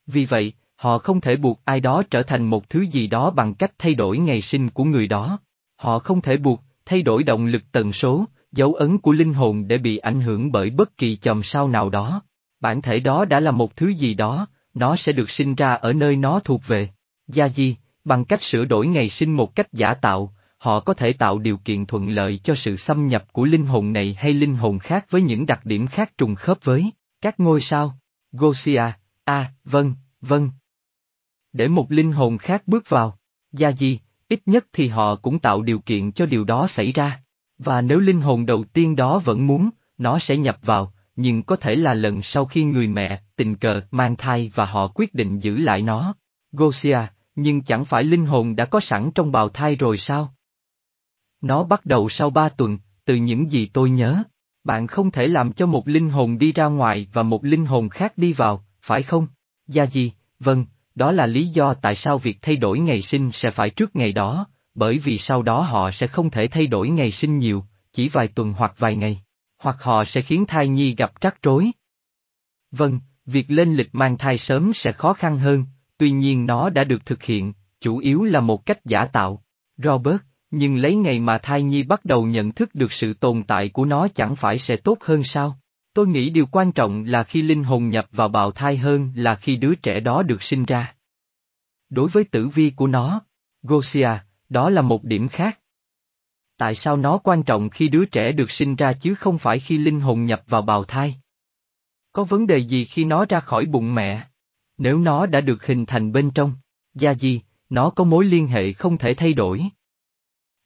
Vì 0.07 0.25
vậy, 0.25 0.53
họ 0.79 0.99
không 0.99 1.21
thể 1.21 1.37
buộc 1.37 1.61
ai 1.65 1.81
đó 1.81 2.03
trở 2.11 2.23
thành 2.23 2.45
một 2.45 2.71
thứ 2.71 2.81
gì 2.81 3.07
đó 3.07 3.31
bằng 3.31 3.55
cách 3.55 3.73
thay 3.79 3.95
đổi 3.95 4.19
ngày 4.19 4.43
sinh 4.43 4.71
của 4.71 4.85
người 4.85 5.09
đó. 5.09 5.39
Họ 5.77 5.99
không 5.99 6.21
thể 6.21 6.37
buộc, 6.37 6.63
thay 6.87 7.03
đổi 7.03 7.23
động 7.23 7.47
lực 7.47 7.63
tần 7.73 7.93
số, 7.93 8.25
dấu 8.53 8.75
ấn 8.75 8.99
của 8.99 9.13
linh 9.13 9.35
hồn 9.35 9.69
để 9.69 9.79
bị 9.79 9.97
ảnh 9.97 10.21
hưởng 10.21 10.53
bởi 10.53 10.71
bất 10.71 10.97
kỳ 10.97 11.17
chòm 11.17 11.43
sao 11.43 11.69
nào 11.69 11.91
đó. 11.91 12.23
Bản 12.61 12.83
thể 12.83 13.01
đó 13.01 13.25
đã 13.25 13.41
là 13.41 13.51
một 13.51 13.77
thứ 13.77 13.89
gì 13.89 14.15
đó, 14.15 14.47
nó 14.75 14.97
sẽ 14.97 15.13
được 15.13 15.31
sinh 15.31 15.55
ra 15.55 15.75
ở 15.75 15.93
nơi 15.93 16.17
nó 16.17 16.41
thuộc 16.41 16.67
về. 16.67 16.89
Gia 17.29 17.49
Di, 17.49 17.77
bằng 18.05 18.25
cách 18.25 18.43
sửa 18.43 18.65
đổi 18.65 18.87
ngày 18.87 19.09
sinh 19.09 19.37
một 19.37 19.55
cách 19.55 19.73
giả 19.73 19.95
tạo, 19.95 20.35
họ 20.59 20.81
có 20.81 20.95
thể 20.95 21.13
tạo 21.13 21.39
điều 21.39 21.57
kiện 21.57 21.87
thuận 21.87 22.09
lợi 22.09 22.41
cho 22.45 22.55
sự 22.55 22.77
xâm 22.77 23.09
nhập 23.09 23.33
của 23.33 23.45
linh 23.45 23.67
hồn 23.67 23.93
này 23.93 24.17
hay 24.19 24.35
linh 24.35 24.55
hồn 24.55 24.79
khác 24.79 25.07
với 25.11 25.23
những 25.23 25.47
đặc 25.47 25.65
điểm 25.65 25.87
khác 25.87 26.19
trùng 26.19 26.35
khớp 26.35 26.59
với 26.65 26.93
các 27.21 27.41
ngôi 27.41 27.61
sao. 27.61 27.99
Gosia, 28.33 28.83
a, 29.25 29.53
vâng, 29.65 29.95
vâng. 30.21 30.51
Để 31.59 31.69
một 31.69 31.93
linh 31.93 32.13
hồn 32.13 32.39
khác 32.39 32.63
bước 32.67 32.89
vào, 32.89 33.19
Gia 33.53 33.73
gì, 33.73 34.01
ít 34.29 34.41
nhất 34.47 34.67
thì 34.73 34.89
họ 34.89 35.17
cũng 35.17 35.39
tạo 35.39 35.63
điều 35.63 35.79
kiện 35.79 36.13
cho 36.13 36.27
điều 36.27 36.45
đó 36.45 36.67
xảy 36.67 36.93
ra. 36.93 37.21
Và 37.59 37.81
nếu 37.81 37.99
linh 37.99 38.21
hồn 38.21 38.47
đầu 38.47 38.65
tiên 38.73 38.97
đó 38.97 39.19
vẫn 39.19 39.47
muốn, 39.47 39.71
nó 39.99 40.19
sẽ 40.19 40.37
nhập 40.37 40.59
vào, 40.63 40.93
nhưng 41.17 41.43
có 41.43 41.57
thể 41.57 41.75
là 41.75 41.95
lần 41.95 42.23
sau 42.23 42.45
khi 42.45 42.65
người 42.65 42.89
mẹ, 42.89 43.23
tình 43.37 43.57
cờ, 43.57 43.81
mang 43.91 44.17
thai 44.17 44.51
và 44.55 44.65
họ 44.65 44.93
quyết 44.95 45.15
định 45.15 45.39
giữ 45.39 45.57
lại 45.57 45.83
nó. 45.83 46.15
Gosia, 46.53 46.99
nhưng 47.35 47.63
chẳng 47.63 47.85
phải 47.85 48.05
linh 48.05 48.27
hồn 48.27 48.57
đã 48.57 48.65
có 48.65 48.81
sẵn 48.81 49.11
trong 49.15 49.33
bào 49.33 49.49
thai 49.49 49.77
rồi 49.77 49.99
sao? 49.99 50.35
Nó 51.41 51.65
bắt 51.65 51.87
đầu 51.87 52.09
sau 52.09 52.31
ba 52.31 52.49
tuần, 52.49 52.79
từ 53.05 53.15
những 53.15 53.51
gì 53.51 53.67
tôi 53.67 53.91
nhớ. 53.91 54.23
Bạn 54.65 54.87
không 54.87 55.11
thể 55.11 55.29
làm 55.29 55.53
cho 55.53 55.67
một 55.67 55.89
linh 55.89 56.11
hồn 56.11 56.39
đi 56.39 56.53
ra 56.53 56.67
ngoài 56.67 57.07
và 57.13 57.23
một 57.23 57.45
linh 57.45 57.67
hồn 57.67 57.89
khác 57.89 58.13
đi 58.19 58.33
vào, 58.33 58.65
phải 58.81 59.03
không? 59.03 59.27
Gia 59.67 59.87
gì, 59.87 60.13
vâng, 60.41 60.65
đó 60.99 61.13
là 61.13 61.27
lý 61.27 61.47
do 61.47 61.75
tại 61.75 61.95
sao 61.95 62.19
việc 62.19 62.39
thay 62.43 62.57
đổi 62.57 62.79
ngày 62.79 63.03
sinh 63.03 63.31
sẽ 63.33 63.51
phải 63.51 63.71
trước 63.71 63.97
ngày 63.97 64.13
đó, 64.13 64.47
bởi 64.75 64.99
vì 64.99 65.19
sau 65.19 65.43
đó 65.43 65.61
họ 65.61 65.91
sẽ 65.91 66.07
không 66.07 66.31
thể 66.31 66.49
thay 66.49 66.67
đổi 66.67 66.89
ngày 66.89 67.11
sinh 67.11 67.39
nhiều, 67.39 67.65
chỉ 67.93 68.09
vài 68.09 68.29
tuần 68.29 68.53
hoặc 68.53 68.75
vài 68.79 68.97
ngày, 68.97 69.23
hoặc 69.59 69.77
họ 69.83 70.05
sẽ 70.05 70.21
khiến 70.21 70.47
thai 70.47 70.69
nhi 70.69 70.95
gặp 70.95 71.13
trắc 71.21 71.43
rối. 71.43 71.71
Vâng, 72.71 73.01
việc 73.27 73.51
lên 73.51 73.75
lịch 73.75 73.89
mang 73.93 74.19
thai 74.19 74.39
sớm 74.39 74.73
sẽ 74.75 74.93
khó 74.93 75.13
khăn 75.13 75.39
hơn, 75.39 75.65
tuy 75.99 76.11
nhiên 76.11 76.47
nó 76.47 76.71
đã 76.71 76.85
được 76.85 77.07
thực 77.07 77.23
hiện, 77.23 77.53
chủ 77.81 77.99
yếu 77.99 78.25
là 78.25 78.41
một 78.41 78.67
cách 78.67 78.85
giả 78.85 79.05
tạo. 79.05 79.43
Robert, 79.77 80.21
nhưng 80.51 80.77
lấy 80.77 80.95
ngày 80.95 81.19
mà 81.21 81.39
thai 81.39 81.63
nhi 81.63 81.83
bắt 81.83 82.05
đầu 82.05 82.27
nhận 82.27 82.53
thức 82.53 82.75
được 82.75 82.93
sự 82.93 83.15
tồn 83.15 83.43
tại 83.43 83.69
của 83.69 83.85
nó 83.85 84.09
chẳng 84.15 84.37
phải 84.37 84.59
sẽ 84.59 84.77
tốt 84.77 84.99
hơn 85.01 85.25
sao? 85.25 85.59
Tôi 85.95 86.09
nghĩ 86.09 86.31
điều 86.31 86.47
quan 86.47 86.73
trọng 86.73 87.05
là 87.05 87.25
khi 87.25 87.43
linh 87.43 87.65
hồn 87.65 87.89
nhập 87.89 88.07
vào 88.13 88.29
bào 88.29 88.51
thai 88.51 88.77
hơn 88.77 89.13
là 89.15 89.35
khi 89.35 89.57
đứa 89.57 89.75
trẻ 89.75 90.01
đó 90.01 90.23
được 90.23 90.43
sinh 90.43 90.65
ra. 90.65 90.95
Đối 91.91 92.09
với 92.09 92.25
tử 92.25 92.49
vi 92.49 92.73
của 92.77 92.87
nó, 92.87 93.21
Gosia, 93.63 94.11
đó 94.49 94.71
là 94.71 94.83
một 94.83 95.05
điểm 95.05 95.29
khác. 95.29 95.61
Tại 96.57 96.75
sao 96.75 96.97
nó 96.97 97.19
quan 97.19 97.43
trọng 97.43 97.71
khi 97.71 97.89
đứa 97.89 98.05
trẻ 98.05 98.33
được 98.33 98.51
sinh 98.51 98.77
ra 98.77 98.93
chứ 98.93 99.15
không 99.15 99.39
phải 99.39 99.59
khi 99.59 99.79
linh 99.79 100.01
hồn 100.01 100.27
nhập 100.27 100.43
vào 100.47 100.63
bào 100.63 100.85
thai? 100.85 101.15
Có 102.13 102.25
vấn 102.25 102.47
đề 102.47 102.59
gì 102.59 102.85
khi 102.85 103.05
nó 103.05 103.25
ra 103.25 103.41
khỏi 103.41 103.67
bụng 103.67 103.95
mẹ? 103.95 104.27
Nếu 104.79 104.99
nó 104.99 105.27
đã 105.27 105.41
được 105.41 105.67
hình 105.67 105.87
thành 105.87 106.13
bên 106.13 106.31
trong, 106.31 106.53
gia 106.95 107.15
gì, 107.15 107.43
nó 107.69 107.91
có 107.91 108.05
mối 108.05 108.25
liên 108.25 108.47
hệ 108.47 108.73
không 108.73 108.99
thể 108.99 109.15
thay 109.15 109.33
đổi. 109.33 109.65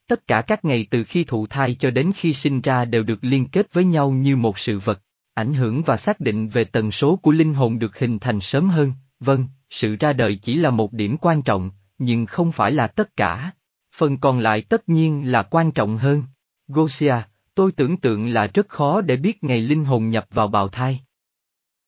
Tất 0.09 0.27
cả 0.27 0.43
các 0.43 0.65
ngày 0.65 0.87
từ 0.91 1.05
khi 1.05 1.25
thụ 1.25 1.47
thai 1.47 1.75
cho 1.75 1.91
đến 1.91 2.13
khi 2.17 2.35
sinh 2.35 2.61
ra 2.61 2.85
đều 2.85 3.03
được 3.03 3.25
liên 3.25 3.49
kết 3.49 3.73
với 3.73 3.85
nhau 3.85 4.11
như 4.11 4.37
một 4.37 4.59
sự 4.59 4.79
vật, 4.79 5.03
ảnh 5.35 5.55
hưởng 5.55 5.83
và 5.83 5.97
xác 5.97 6.21
định 6.21 6.49
về 6.49 6.65
tần 6.65 6.93
số 6.93 7.17
của 7.17 7.31
linh 7.31 7.55
hồn 7.55 7.79
được 7.79 7.99
hình 7.99 8.19
thành 8.19 8.41
sớm 8.41 8.69
hơn, 8.69 8.93
vâng, 9.21 9.47
sự 9.73 9.97
ra 10.01 10.13
đời 10.13 10.39
chỉ 10.43 10.57
là 10.57 10.71
một 10.71 10.93
điểm 10.93 11.17
quan 11.21 11.43
trọng, 11.43 11.71
nhưng 11.99 12.27
không 12.27 12.53
phải 12.53 12.73
là 12.73 12.87
tất 12.87 13.17
cả. 13.17 13.51
Phần 13.95 14.19
còn 14.19 14.39
lại 14.39 14.63
tất 14.63 14.89
nhiên 14.89 15.33
là 15.33 15.43
quan 15.43 15.73
trọng 15.73 15.99
hơn. 15.99 16.23
Gosia, 16.69 17.15
tôi 17.55 17.73
tưởng 17.73 17.97
tượng 17.97 18.29
là 18.29 18.47
rất 18.55 18.69
khó 18.69 19.01
để 19.01 19.17
biết 19.17 19.45
ngày 19.45 19.61
linh 19.61 19.85
hồn 19.85 20.11
nhập 20.11 20.27
vào 20.31 20.49
bào 20.49 20.69
thai. 20.69 21.01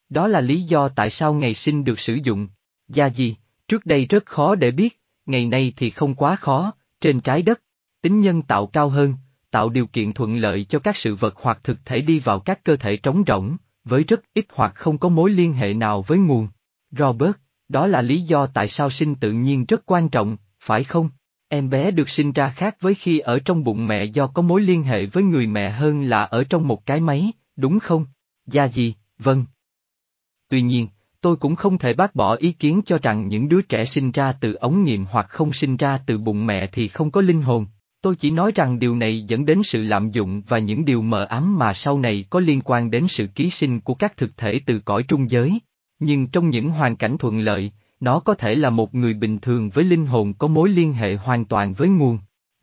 Đó 0.09 0.29
là 0.29 0.41
lý 0.41 0.63
do 0.63 0.89
tại 0.89 1.11
sao 1.11 1.35
ngày 1.35 1.55
sinh 1.55 1.85
được 1.85 2.01
sử 2.01 2.19
dụng. 2.23 2.49
Gia 2.89 3.11
gì, 3.11 3.37
trước 3.69 3.87
đây 3.87 4.07
rất 4.07 4.27
khó 4.27 4.55
để 4.55 4.71
biết, 4.71 5.01
ngày 5.27 5.47
nay 5.47 5.73
thì 5.77 5.91
không 5.91 6.15
quá 6.15 6.37
khó, 6.37 6.73
trên 7.01 7.21
trái 7.21 7.43
đất. 7.43 7.61
Tính 8.03 8.21
nhân 8.21 8.43
tạo 8.43 8.67
cao 8.67 8.89
hơn, 8.89 9.15
tạo 9.51 9.69
điều 9.69 9.87
kiện 9.87 10.13
thuận 10.13 10.37
lợi 10.37 10.65
cho 10.65 10.79
các 10.79 10.97
sự 10.97 11.15
vật 11.15 11.35
hoặc 11.37 11.59
thực 11.63 11.85
thể 11.85 12.01
đi 12.01 12.19
vào 12.19 12.41
các 12.41 12.65
cơ 12.65 12.77
thể 12.77 12.97
trống 12.97 13.25
rỗng, 13.27 13.57
với 13.85 14.05
rất 14.05 14.21
ít 14.35 14.47
hoặc 14.53 14.73
không 14.75 14.99
có 14.99 15.09
mối 15.09 15.31
liên 15.31 15.53
hệ 15.53 15.75
nào 15.75 16.03
với 16.03 16.19
nguồn. 16.19 16.49
Robert, 16.91 17.37
đó 17.69 17.87
là 17.87 18.03
lý 18.03 18.21
do 18.21 18.47
tại 18.47 18.69
sao 18.69 18.91
sinh 18.91 19.15
tự 19.15 19.33
nhiên 19.33 19.65
rất 19.69 19.83
quan 19.87 20.09
trọng, 20.09 20.37
phải 20.61 20.85
không? 20.85 21.09
Em 21.49 21.71
bé 21.71 21.91
được 21.91 22.09
sinh 22.09 22.33
ra 22.33 22.49
khác 22.49 22.77
với 22.81 22.95
khi 22.95 23.19
ở 23.19 23.39
trong 23.39 23.65
bụng 23.65 23.87
mẹ 23.87 24.05
do 24.05 24.27
có 24.27 24.43
mối 24.43 24.61
liên 24.61 24.83
hệ 24.83 25.07
với 25.07 25.23
người 25.23 25.47
mẹ 25.47 25.71
hơn 25.71 26.03
là 26.03 26.25
ở 26.25 26.45
trong 26.45 26.69
một 26.69 26.87
cái 26.87 27.01
máy, 27.01 27.33
đúng 27.57 27.79
không? 27.79 28.07
Gia 28.47 28.69
gì, 28.69 28.95
vâng. 29.19 29.45
Tuy 30.49 30.63
nhiên, 30.63 30.89
Tôi 31.25 31.37
cũng 31.37 31.57
không 31.57 31.79
thể 31.79 31.95
bác 31.95 32.15
bỏ 32.15 32.35
ý 32.35 32.53
kiến 32.53 32.81
cho 32.87 32.99
rằng 33.03 33.29
những 33.29 33.49
đứa 33.49 33.63
trẻ 33.63 33.85
sinh 33.85 34.13
ra 34.13 34.33
từ 34.33 34.55
ống 34.55 34.85
nghiệm 34.85 35.05
hoặc 35.05 35.27
không 35.29 35.53
sinh 35.53 35.77
ra 35.77 35.99
từ 36.07 36.19
bụng 36.19 36.47
mẹ 36.47 36.67
thì 36.67 36.89
không 36.89 37.11
có 37.11 37.21
linh 37.21 37.43
hồn. 37.43 37.67
Tôi 38.03 38.17
chỉ 38.17 38.31
nói 38.31 38.53
rằng 38.55 38.79
điều 38.79 38.97
này 38.97 39.23
dẫn 39.23 39.45
đến 39.45 39.63
sự 39.63 39.83
lạm 39.83 40.11
dụng 40.11 40.43
và 40.49 40.59
những 40.59 40.85
điều 40.85 41.03
mờ 41.03 41.25
ám 41.25 41.59
mà 41.59 41.75
sau 41.75 41.99
này 41.99 42.25
có 42.31 42.41
liên 42.41 42.61
quan 42.65 42.91
đến 42.91 43.09
sự 43.09 43.27
ký 43.27 43.51
sinh 43.51 43.81
của 43.81 43.95
các 43.95 44.17
thực 44.17 44.37
thể 44.37 44.61
từ 44.67 44.81
cõi 44.81 45.03
trung 45.03 45.31
giới. 45.31 45.59
Nhưng 46.07 46.27
trong 46.27 46.51
những 46.51 46.71
hoàn 46.71 46.97
cảnh 46.97 47.19
thuận 47.19 47.39
lợi, 47.39 47.73
nó 48.01 48.21
có 48.21 48.35
thể 48.35 48.55
là 48.55 48.71
một 48.71 48.95
người 48.95 49.15
bình 49.15 49.39
thường 49.39 49.71
với 49.71 49.85
linh 49.85 50.07
hồn 50.07 50.35
có 50.35 50.49
mối 50.49 50.69
liên 50.69 50.93
hệ 50.93 51.15
hoàn 51.15 51.45
toàn 51.45 51.75
với 51.75 51.89
nguồn. 51.89 52.19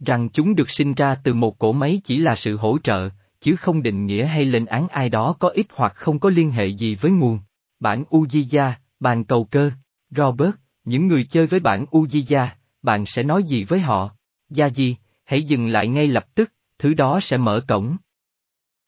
Rằng 0.05 0.29
chúng 0.29 0.55
được 0.55 0.69
sinh 0.69 0.93
ra 0.93 1.15
từ 1.15 1.33
một 1.33 1.59
cỗ 1.59 1.73
máy 1.73 2.01
chỉ 2.03 2.17
là 2.17 2.35
sự 2.35 2.57
hỗ 2.57 2.77
trợ, 2.83 3.09
chứ 3.39 3.55
không 3.55 3.81
định 3.81 4.05
nghĩa 4.05 4.25
hay 4.25 4.45
lên 4.45 4.65
án 4.65 4.87
ai 4.87 5.09
đó 5.09 5.35
có 5.39 5.49
ít 5.49 5.65
hoặc 5.75 5.93
không 5.95 6.19
có 6.19 6.29
liên 6.29 6.51
hệ 6.51 6.67
gì 6.67 6.95
với 6.95 7.11
nguồn. 7.11 7.39
Bản 7.79 8.03
Ujiya, 8.09 8.71
bàn 8.99 9.23
cầu 9.23 9.43
cơ, 9.43 9.71
Robert, 10.09 10.55
những 10.83 11.07
người 11.07 11.23
chơi 11.23 11.47
với 11.47 11.59
bản 11.59 11.85
Ujiya, 11.91 12.47
bạn 12.81 13.05
sẽ 13.05 13.23
nói 13.23 13.43
gì 13.43 13.63
với 13.63 13.79
họ? 13.79 14.09
Gia 14.49 14.65
gì, 14.65 14.95
hãy 15.23 15.43
dừng 15.43 15.67
lại 15.67 15.87
ngay 15.87 16.07
lập 16.07 16.35
tức, 16.35 16.53
thứ 16.79 16.93
đó 16.93 17.19
sẽ 17.19 17.37
mở 17.37 17.61
cổng. 17.67 17.97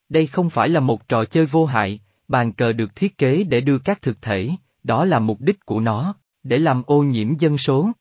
Đây 0.10 0.27
không 0.27 0.50
phải 0.50 0.69
là 0.69 0.79
một 0.79 1.07
trò 1.07 1.25
chơi 1.25 1.45
vô 1.45 1.65
hại, 1.65 2.00
bàn 2.27 2.53
cờ 2.53 2.74
được 2.74 2.96
thiết 2.96 3.18
kế 3.18 3.44
để 3.44 3.62
đưa 3.62 3.80
các 3.80 4.01
thực 4.01 4.22
thể, 4.22 4.50
đó 4.84 5.06
là 5.06 5.20
mục 5.20 5.42
đích 5.42 5.65
của 5.65 5.80
nó, 5.80 6.15
để 6.44 6.60
làm 6.60 6.84
ô 6.86 7.03
nhiễm 7.03 7.38
dân 7.38 7.58
số. 7.58 7.92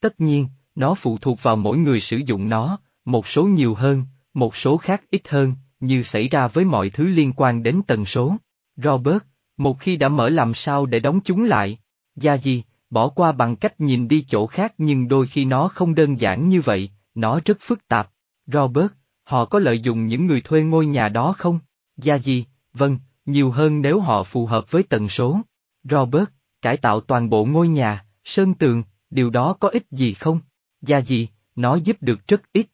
Tất 0.00 0.20
nhiên, 0.20 0.48
nó 0.74 0.94
phụ 0.94 1.18
thuộc 1.18 1.42
vào 1.42 1.56
mỗi 1.56 1.78
người 1.78 2.00
sử 2.00 2.16
dụng 2.16 2.48
nó, 2.48 2.78
một 3.04 3.28
số 3.28 3.44
nhiều 3.44 3.74
hơn, 3.74 4.04
một 4.34 4.56
số 4.56 4.76
khác 4.76 5.02
ít 5.10 5.28
hơn, 5.28 5.54
như 5.80 6.02
xảy 6.02 6.28
ra 6.28 6.48
với 6.48 6.64
mọi 6.64 6.90
thứ 6.90 7.06
liên 7.06 7.32
quan 7.36 7.62
đến 7.62 7.80
tần 7.86 8.04
số. 8.04 8.36
Robert, 8.76 9.22
một 9.56 9.80
khi 9.80 9.96
đã 9.96 10.08
mở 10.08 10.28
làm 10.28 10.54
sao 10.54 10.86
để 10.86 11.00
đóng 11.00 11.20
chúng 11.20 11.44
lại? 11.44 11.78
Gia 12.16 12.36
gì, 12.36 12.62
bỏ 12.90 13.08
qua 13.08 13.32
bằng 13.32 13.56
cách 13.56 13.80
nhìn 13.80 14.08
đi 14.08 14.24
chỗ 14.28 14.46
khác 14.46 14.74
nhưng 14.78 15.08
đôi 15.08 15.26
khi 15.26 15.44
nó 15.44 15.68
không 15.68 15.94
đơn 15.94 16.20
giản 16.20 16.48
như 16.48 16.60
vậy, 16.60 16.90
nó 17.14 17.40
rất 17.44 17.58
phức 17.60 17.88
tạp. 17.88 18.10
Robert, 18.46 18.92
họ 19.24 19.44
có 19.44 19.58
lợi 19.58 19.80
dụng 19.80 20.06
những 20.06 20.26
người 20.26 20.40
thuê 20.40 20.62
ngôi 20.62 20.86
nhà 20.86 21.08
đó 21.08 21.34
không? 21.38 21.58
Gia 21.96 22.18
gì, 22.18 22.44
vâng, 22.72 22.98
nhiều 23.28 23.50
hơn 23.50 23.82
nếu 23.82 24.00
họ 24.00 24.22
phù 24.22 24.46
hợp 24.46 24.70
với 24.70 24.82
tần 24.82 25.08
số. 25.08 25.40
Robert, 25.84 26.24
cải 26.62 26.76
tạo 26.76 27.00
toàn 27.00 27.30
bộ 27.30 27.44
ngôi 27.44 27.68
nhà, 27.68 28.04
sơn 28.24 28.54
tường, 28.54 28.82
điều 29.10 29.30
đó 29.30 29.56
có 29.60 29.68
ích 29.68 29.86
gì 29.90 30.12
không? 30.12 30.40
Gia 30.82 31.00
gì, 31.00 31.28
nó 31.56 31.74
giúp 31.74 31.96
được 32.00 32.28
rất 32.28 32.42
ít. 32.52 32.66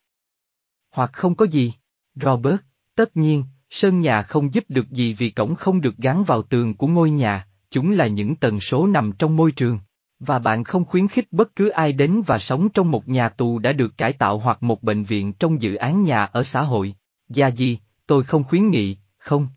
Hoặc 0.90 1.11
không 1.12 1.34
có 1.34 1.46
gì. 1.46 1.73
Robert, 2.14 2.56
tất 2.94 3.16
nhiên, 3.16 3.44
sơn 3.70 4.00
nhà 4.00 4.23
không 4.23 4.54
giúp 4.54 4.64
được 4.68 4.90
gì 4.90 5.14
vì 5.14 5.30
cổng 5.30 5.54
không 5.54 5.80
được 5.80 5.96
gắn 5.96 6.25
vào 6.25 6.42
tường 6.42 6.75
của 6.75 6.87
ngôi 6.87 7.11
nhà, 7.11 7.46
chúng 7.70 7.90
là 7.90 8.06
những 8.06 8.37
tần 8.37 8.61
số 8.61 8.87
nằm 8.87 9.12
trong 9.12 9.37
môi 9.37 9.52
trường. 9.52 9.78
Và 10.18 10.38
bạn 10.38 10.64
không 10.64 10.84
khuyến 10.84 11.08
khích 11.08 11.32
bất 11.32 11.56
cứ 11.56 11.68
ai 11.68 11.92
đến 11.92 12.23
và 12.26 12.38
sống 12.38 12.68
trong 12.68 12.90
một 12.90 13.08
nhà 13.08 13.28
tù 13.28 13.58
đã 13.58 13.73
được 13.73 13.99
cải 13.99 14.12
tạo 14.12 14.38
hoặc 14.38 14.62
một 14.62 14.82
bệnh 14.82 15.04
viện 15.04 15.32
trong 15.32 15.62
dự 15.62 15.75
án 15.75 16.04
nhà 16.04 16.25
ở 16.25 16.42
xã 16.42 16.61
hội. 16.61 16.94
Gia 17.28 17.50
gì, 17.50 17.78
tôi 18.06 18.25
không 18.25 18.44
khuyến 18.44 18.70
nghị, 18.70 18.96
không. 19.18 19.49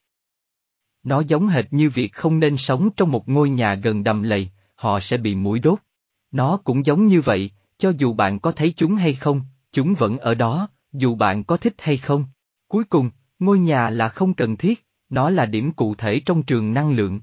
Nó 1.07 1.19
giống 1.27 1.47
hệt 1.47 1.65
như 1.73 1.89
việc 1.89 2.13
không 2.13 2.39
nên 2.39 2.57
sống 2.57 2.89
trong 2.97 3.11
một 3.11 3.29
ngôi 3.29 3.49
nhà 3.49 3.75
gần 3.75 4.03
đầm 4.03 4.23
lầy, 4.23 4.49
họ 4.75 4.99
sẽ 4.99 5.17
bị 5.17 5.35
mũi 5.35 5.59
đốt. 5.59 5.79
Nó 6.31 6.57
cũng 6.57 6.85
giống 6.85 7.07
như 7.07 7.21
vậy, 7.21 7.51
cho 7.77 7.93
dù 7.97 8.13
bạn 8.13 8.39
có 8.39 8.51
thấy 8.51 8.73
chúng 8.77 8.95
hay 8.95 9.13
không, 9.13 9.41
chúng 9.71 9.93
vẫn 9.93 10.17
ở 10.17 10.35
đó, 10.35 10.69
dù 10.93 11.15
bạn 11.15 11.43
có 11.43 11.57
thích 11.57 11.73
hay 11.77 11.97
không. 11.97 12.25
Cuối 12.67 12.83
cùng, 12.83 13.09
ngôi 13.39 13.59
nhà 13.59 13.89
là 13.89 14.09
không 14.09 14.33
cần 14.33 14.57
thiết, 14.57 14.85
nó 15.09 15.29
là 15.29 15.45
điểm 15.45 15.71
cụ 15.71 15.95
thể 15.95 16.21
trong 16.25 16.43
trường 16.43 16.73
năng 16.73 16.91
lượng. 16.91 17.21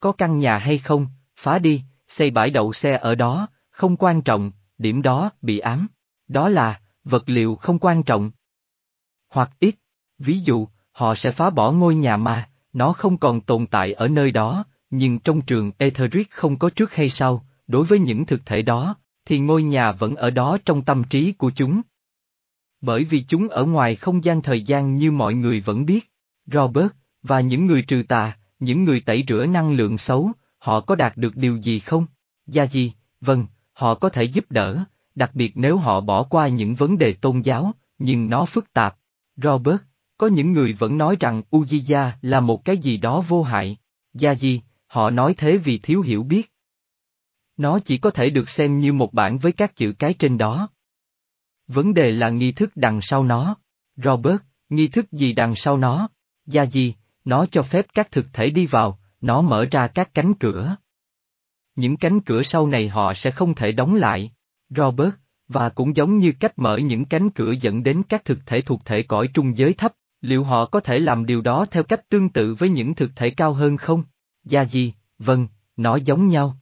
Có 0.00 0.12
căn 0.12 0.38
nhà 0.38 0.58
hay 0.58 0.78
không, 0.78 1.06
phá 1.36 1.58
đi, 1.58 1.82
xây 2.08 2.30
bãi 2.30 2.50
đậu 2.50 2.72
xe 2.72 2.98
ở 2.98 3.14
đó, 3.14 3.48
không 3.70 3.96
quan 3.96 4.22
trọng, 4.22 4.52
điểm 4.78 5.02
đó 5.02 5.30
bị 5.42 5.58
ám. 5.58 5.88
Đó 6.28 6.48
là, 6.48 6.80
vật 7.04 7.22
liệu 7.26 7.56
không 7.56 7.78
quan 7.78 8.02
trọng. 8.02 8.30
Hoặc 9.28 9.50
ít, 9.58 9.74
ví 10.18 10.38
dụ, 10.38 10.68
họ 10.92 11.14
sẽ 11.14 11.30
phá 11.30 11.50
bỏ 11.50 11.72
ngôi 11.72 11.94
nhà 11.94 12.16
mà, 12.16 12.48
nó 12.78 12.92
không 12.92 13.18
còn 13.18 13.40
tồn 13.40 13.66
tại 13.66 13.92
ở 13.92 14.08
nơi 14.08 14.30
đó, 14.30 14.64
nhưng 14.90 15.18
trong 15.18 15.40
trường 15.40 15.72
Etheric 15.78 16.30
không 16.30 16.58
có 16.58 16.70
trước 16.70 16.94
hay 16.94 17.10
sau, 17.10 17.46
đối 17.66 17.84
với 17.84 17.98
những 17.98 18.26
thực 18.26 18.46
thể 18.46 18.62
đó, 18.62 18.96
thì 19.24 19.38
ngôi 19.38 19.62
nhà 19.62 19.92
vẫn 19.92 20.16
ở 20.16 20.30
đó 20.30 20.58
trong 20.64 20.82
tâm 20.82 21.04
trí 21.04 21.32
của 21.32 21.50
chúng. 21.56 21.80
Bởi 22.80 23.04
vì 23.04 23.24
chúng 23.28 23.48
ở 23.48 23.64
ngoài 23.64 23.96
không 23.96 24.24
gian 24.24 24.42
thời 24.42 24.62
gian 24.62 24.96
như 24.96 25.10
mọi 25.10 25.34
người 25.34 25.60
vẫn 25.60 25.86
biết, 25.86 26.12
Robert, 26.46 26.88
và 27.22 27.40
những 27.40 27.66
người 27.66 27.82
trừ 27.82 28.02
tà, 28.08 28.36
những 28.58 28.84
người 28.84 29.00
tẩy 29.00 29.24
rửa 29.28 29.46
năng 29.46 29.72
lượng 29.72 29.98
xấu, 29.98 30.32
họ 30.58 30.80
có 30.80 30.94
đạt 30.94 31.16
được 31.16 31.36
điều 31.36 31.56
gì 31.56 31.78
không? 31.78 32.06
Gia 32.46 32.66
gì, 32.66 32.92
vâng, 33.20 33.46
họ 33.72 33.94
có 33.94 34.08
thể 34.08 34.22
giúp 34.22 34.44
đỡ, 34.50 34.84
đặc 35.14 35.30
biệt 35.34 35.52
nếu 35.54 35.76
họ 35.76 36.00
bỏ 36.00 36.22
qua 36.22 36.48
những 36.48 36.74
vấn 36.74 36.98
đề 36.98 37.12
tôn 37.12 37.40
giáo, 37.40 37.74
nhưng 37.98 38.30
nó 38.30 38.44
phức 38.44 38.72
tạp. 38.72 38.96
Robert, 39.36 39.80
có 40.18 40.26
những 40.26 40.52
người 40.52 40.72
vẫn 40.72 40.98
nói 40.98 41.16
rằng 41.20 41.42
Ujiya 41.50 42.10
là 42.22 42.40
một 42.40 42.64
cái 42.64 42.78
gì 42.78 42.96
đó 42.96 43.24
vô 43.28 43.42
hại. 43.42 43.76
Gia 44.14 44.34
gì, 44.34 44.62
họ 44.86 45.10
nói 45.10 45.34
thế 45.36 45.56
vì 45.56 45.78
thiếu 45.78 46.00
hiểu 46.00 46.22
biết. 46.22 46.52
Nó 47.56 47.78
chỉ 47.78 47.98
có 47.98 48.10
thể 48.10 48.30
được 48.30 48.50
xem 48.50 48.78
như 48.78 48.92
một 48.92 49.12
bản 49.12 49.38
với 49.38 49.52
các 49.52 49.76
chữ 49.76 49.92
cái 49.98 50.14
trên 50.14 50.38
đó. 50.38 50.68
Vấn 51.66 51.94
đề 51.94 52.12
là 52.12 52.30
nghi 52.30 52.52
thức 52.52 52.70
đằng 52.74 53.00
sau 53.02 53.24
nó. 53.24 53.56
Robert, 53.96 54.38
nghi 54.68 54.88
thức 54.88 55.12
gì 55.12 55.32
đằng 55.32 55.54
sau 55.56 55.76
nó? 55.76 56.08
Gia 56.46 56.66
gì, 56.66 56.94
nó 57.24 57.46
cho 57.46 57.62
phép 57.62 57.86
các 57.94 58.10
thực 58.10 58.26
thể 58.32 58.50
đi 58.50 58.66
vào, 58.66 58.98
nó 59.20 59.42
mở 59.42 59.66
ra 59.70 59.88
các 59.88 60.14
cánh 60.14 60.34
cửa. 60.34 60.76
Những 61.76 61.96
cánh 61.96 62.20
cửa 62.20 62.42
sau 62.42 62.66
này 62.66 62.88
họ 62.88 63.14
sẽ 63.14 63.30
không 63.30 63.54
thể 63.54 63.72
đóng 63.72 63.94
lại. 63.94 64.32
Robert, 64.68 65.14
và 65.48 65.68
cũng 65.68 65.96
giống 65.96 66.18
như 66.18 66.32
cách 66.40 66.58
mở 66.58 66.76
những 66.76 67.04
cánh 67.04 67.30
cửa 67.30 67.52
dẫn 67.60 67.82
đến 67.82 68.02
các 68.08 68.24
thực 68.24 68.38
thể 68.46 68.60
thuộc 68.60 68.84
thể 68.84 69.02
cõi 69.02 69.28
trung 69.34 69.56
giới 69.56 69.72
thấp, 69.72 69.92
liệu 70.20 70.44
họ 70.44 70.66
có 70.66 70.80
thể 70.80 70.98
làm 70.98 71.26
điều 71.26 71.40
đó 71.40 71.66
theo 71.70 71.82
cách 71.82 72.08
tương 72.08 72.28
tự 72.28 72.54
với 72.54 72.68
những 72.68 72.94
thực 72.94 73.16
thể 73.16 73.30
cao 73.30 73.52
hơn 73.52 73.76
không? 73.76 74.02
Gia 74.44 74.64
gì, 74.64 74.94
vâng, 75.18 75.48
nó 75.76 75.96
giống 75.96 76.28
nhau. 76.28 76.58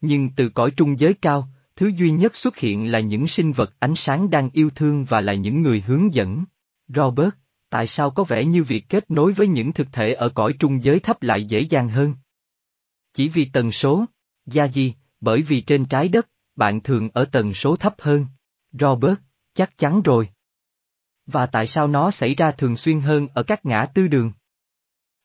Nhưng 0.00 0.30
từ 0.36 0.48
cõi 0.48 0.70
trung 0.70 0.98
giới 0.98 1.14
cao, 1.14 1.48
thứ 1.76 1.86
duy 1.86 2.10
nhất 2.10 2.36
xuất 2.36 2.56
hiện 2.56 2.92
là 2.92 3.00
những 3.00 3.28
sinh 3.28 3.52
vật 3.52 3.74
ánh 3.78 3.94
sáng 3.94 4.30
đang 4.30 4.50
yêu 4.52 4.70
thương 4.70 5.04
và 5.04 5.20
là 5.20 5.34
những 5.34 5.62
người 5.62 5.82
hướng 5.86 6.14
dẫn. 6.14 6.44
Robert, 6.88 7.34
tại 7.70 7.86
sao 7.86 8.10
có 8.10 8.24
vẻ 8.24 8.44
như 8.44 8.64
việc 8.64 8.88
kết 8.88 9.10
nối 9.10 9.32
với 9.32 9.46
những 9.46 9.72
thực 9.72 9.92
thể 9.92 10.12
ở 10.12 10.28
cõi 10.28 10.54
trung 10.58 10.84
giới 10.84 11.00
thấp 11.00 11.22
lại 11.22 11.44
dễ 11.44 11.60
dàng 11.60 11.88
hơn? 11.88 12.14
Chỉ 13.12 13.28
vì 13.28 13.50
tần 13.52 13.72
số, 13.72 14.04
gia 14.46 14.68
gì, 14.68 14.94
bởi 15.20 15.42
vì 15.42 15.60
trên 15.60 15.84
trái 15.84 16.08
đất, 16.08 16.28
bạn 16.56 16.80
thường 16.80 17.08
ở 17.14 17.24
tần 17.24 17.54
số 17.54 17.76
thấp 17.76 17.94
hơn. 17.98 18.26
Robert, 18.72 19.18
chắc 19.54 19.78
chắn 19.78 20.02
rồi. 20.02 20.28
Và 21.26 21.46
tại 21.46 21.66
sao 21.66 21.88
nó 21.88 22.10
xảy 22.10 22.34
ra 22.34 22.50
thường 22.50 22.76
xuyên 22.76 23.00
hơn 23.00 23.28
ở 23.34 23.42
các 23.42 23.66
ngã 23.66 23.86
tư 23.86 24.08
đường? 24.08 24.32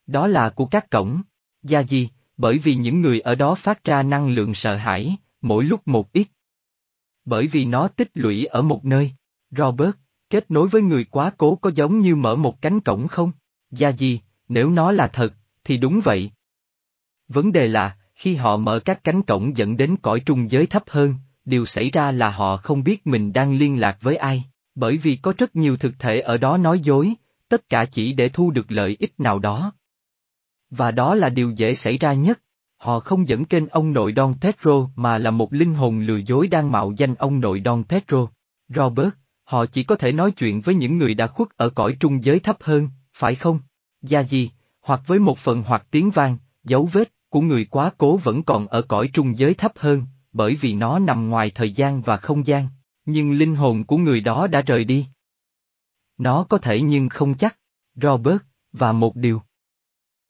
Đó 0.08 0.28
là 0.28 0.50
của 0.50 0.66
các 0.66 0.90
cổng. 0.90 1.22
Gia 1.64 1.84
gì, 1.84 2.10
bởi 2.38 2.58
vì 2.58 2.76
những 2.76 3.02
người 3.02 3.20
ở 3.20 3.36
đó 3.36 3.56
phát 3.56 3.84
ra 3.84 4.04
năng 4.04 4.30
lượng 4.30 4.54
sợ 4.54 4.76
hãi, 4.76 5.16
mỗi 5.42 5.64
lúc 5.64 5.88
một 5.88 6.14
ít. 6.14 6.28
Bởi 7.26 7.48
vì 7.48 7.66
nó 7.66 7.88
tích 7.88 8.10
lũy 8.14 8.46
ở 8.46 8.62
một 8.62 8.86
nơi. 8.86 9.12
Robert, 9.52 9.92
kết 10.30 10.52
nối 10.52 10.68
với 10.68 10.82
người 10.82 11.04
quá 11.04 11.32
cố 11.38 11.56
có 11.56 11.72
giống 11.76 12.00
như 12.00 12.16
mở 12.16 12.36
một 12.36 12.62
cánh 12.62 12.80
cổng 12.80 13.08
không? 13.08 13.32
Gia 13.72 13.90
gì, 13.90 14.22
nếu 14.48 14.70
nó 14.70 14.92
là 14.92 15.08
thật, 15.08 15.34
thì 15.64 15.78
đúng 15.78 16.02
vậy. 16.04 16.32
Vấn 17.28 17.52
đề 17.52 17.68
là, 17.68 17.98
khi 18.16 18.36
họ 18.36 18.58
mở 18.58 18.80
các 18.86 19.04
cánh 19.04 19.22
cổng 19.22 19.58
dẫn 19.58 19.78
đến 19.78 19.96
cõi 20.02 20.22
trung 20.26 20.52
giới 20.52 20.66
thấp 20.66 20.84
hơn, 20.88 21.16
điều 21.46 21.66
xảy 21.66 21.92
ra 21.92 22.12
là 22.12 22.30
họ 22.30 22.58
không 22.58 22.84
biết 22.84 23.08
mình 23.08 23.34
đang 23.34 23.58
liên 23.58 23.80
lạc 23.80 23.98
với 24.02 24.16
ai, 24.16 24.44
bởi 24.76 24.98
vì 24.98 25.16
có 25.16 25.34
rất 25.38 25.56
nhiều 25.56 25.78
thực 25.78 26.00
thể 26.00 26.20
ở 26.20 26.38
đó 26.38 26.58
nói 26.58 26.80
dối, 26.80 27.14
tất 27.50 27.70
cả 27.70 27.86
chỉ 27.86 28.14
để 28.14 28.30
thu 28.30 28.52
được 28.52 28.72
lợi 28.72 28.98
ích 29.00 29.20
nào 29.20 29.40
đó. 29.40 29.74
Và 30.70 30.92
đó 30.92 31.16
là 31.16 31.30
điều 31.30 31.52
dễ 31.52 31.76
xảy 31.76 31.98
ra 31.98 32.14
nhất. 32.14 32.42
Họ 32.78 33.00
không 33.00 33.28
dẫn 33.28 33.46
kênh 33.46 33.68
ông 33.68 33.94
nội 33.94 34.14
Don 34.16 34.34
Pedro 34.42 34.90
mà 34.96 35.18
là 35.18 35.32
một 35.32 35.54
linh 35.54 35.74
hồn 35.74 36.00
lừa 36.00 36.18
dối 36.18 36.48
đang 36.48 36.72
mạo 36.72 36.94
danh 36.98 37.16
ông 37.16 37.40
nội 37.40 37.62
Don 37.66 37.84
Pedro. 37.84 38.28
Robert, 38.70 39.10
họ 39.44 39.66
chỉ 39.66 39.84
có 39.84 39.96
thể 39.96 40.12
nói 40.12 40.32
chuyện 40.32 40.62
với 40.62 40.76
những 40.76 40.98
người 40.98 41.14
đã 41.14 41.28
khuất 41.28 41.50
ở 41.58 41.70
cõi 41.70 41.98
trung 42.00 42.24
giới 42.24 42.40
thấp 42.40 42.58
hơn, 42.60 42.90
phải 43.14 43.36
không? 43.36 43.60
Gia 44.02 44.24
gì, 44.24 44.52
hoặc 44.82 45.02
với 45.08 45.20
một 45.20 45.38
phần 45.38 45.64
hoặc 45.68 45.88
tiếng 45.92 46.10
vang, 46.10 46.38
dấu 46.64 46.90
vết 46.92 47.14
của 47.30 47.42
người 47.42 47.66
quá 47.66 47.92
cố 47.98 48.18
vẫn 48.18 48.44
còn 48.44 48.68
ở 48.68 48.82
cõi 48.82 49.10
trung 49.14 49.38
giới 49.38 49.54
thấp 49.54 49.72
hơn, 49.76 50.06
bởi 50.34 50.56
vì 50.56 50.74
nó 50.74 51.00
nằm 51.00 51.30
ngoài 51.30 51.52
thời 51.56 51.72
gian 51.72 52.02
và 52.02 52.18
không 52.18 52.46
gian, 52.46 52.68
nhưng 53.12 53.32
linh 53.32 53.56
hồn 53.56 53.84
của 53.84 53.98
người 53.98 54.22
đó 54.22 54.48
đã 54.48 54.62
rời 54.62 54.84
đi. 54.84 55.06
Nó 56.18 56.44
có 56.44 56.58
thể 56.58 56.82
nhưng 56.82 57.10
không 57.10 57.34
chắc, 57.38 57.58
Robert, 57.96 58.42
và 58.74 58.92
một 58.92 59.16
điều. 59.16 59.42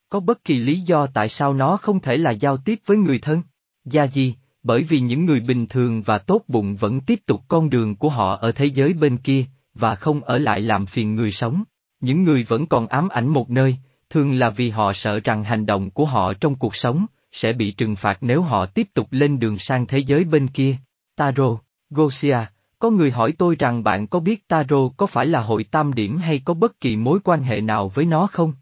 Có 0.09 0.19
bất 0.19 0.43
kỳ 0.43 0.59
lý 0.59 0.79
do 0.79 1.07
tại 1.07 1.29
sao 1.29 1.53
nó 1.53 1.77
không 1.77 1.99
thể 1.99 2.17
là 2.17 2.31
giao 2.31 2.57
tiếp 2.57 2.79
với 2.85 2.97
người 2.97 3.19
thân? 3.19 3.41
Gia 3.85 4.07
gì, 4.07 4.35
bởi 4.63 4.83
vì 4.83 4.99
những 4.99 5.25
người 5.25 5.39
bình 5.39 5.67
thường 5.67 6.01
và 6.01 6.17
tốt 6.17 6.41
bụng 6.47 6.75
vẫn 6.75 7.01
tiếp 7.01 7.19
tục 7.25 7.41
con 7.47 7.69
đường 7.69 7.95
của 7.95 8.09
họ 8.09 8.35
ở 8.35 8.51
thế 8.51 8.65
giới 8.65 8.93
bên 8.93 9.17
kia, 9.17 9.45
và 9.73 9.95
không 9.95 10.21
ở 10.21 10.37
lại 10.37 10.61
làm 10.61 10.85
phiền 10.85 11.15
người 11.15 11.31
sống. 11.31 11.63
Những 11.99 12.23
người 12.23 12.43
vẫn 12.43 12.65
còn 12.65 12.87
ám 12.87 13.09
ảnh 13.09 13.27
một 13.27 13.49
nơi, 13.49 13.77
thường 14.09 14.33
là 14.33 14.49
vì 14.49 14.69
họ 14.69 14.93
sợ 14.93 15.19
rằng 15.23 15.43
hành 15.43 15.65
động 15.65 15.91
của 15.91 16.05
họ 16.05 16.33
trong 16.33 16.55
cuộc 16.55 16.75
sống, 16.75 17.05
sẽ 17.31 17.53
bị 17.53 17.71
trừng 17.71 17.95
phạt 17.95 18.17
nếu 18.21 18.41
họ 18.41 18.65
tiếp 18.65 18.87
tục 18.93 19.07
lên 19.11 19.39
đường 19.39 19.57
sang 19.57 19.87
thế 19.87 19.97
giới 19.97 20.23
bên 20.23 20.47
kia. 20.47 20.75
Taro, 21.15 21.57
Gosia, 21.89 22.37
có 22.81 22.89
người 22.89 23.11
hỏi 23.11 23.33
tôi 23.37 23.55
rằng 23.55 23.83
bạn 23.83 24.07
có 24.07 24.19
biết 24.19 24.47
tarot 24.47 24.91
có 24.97 25.05
phải 25.05 25.25
là 25.25 25.41
hội 25.41 25.63
tam 25.63 25.93
điểm 25.93 26.17
hay 26.17 26.41
có 26.45 26.53
bất 26.53 26.79
kỳ 26.79 26.95
mối 26.95 27.19
quan 27.23 27.43
hệ 27.43 27.61
nào 27.61 27.89
với 27.89 28.05
nó 28.05 28.27
không? 28.27 28.53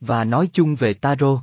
Và 0.00 0.24
nói 0.24 0.48
chung 0.52 0.74
về 0.74 0.94
tarot, 0.94 1.40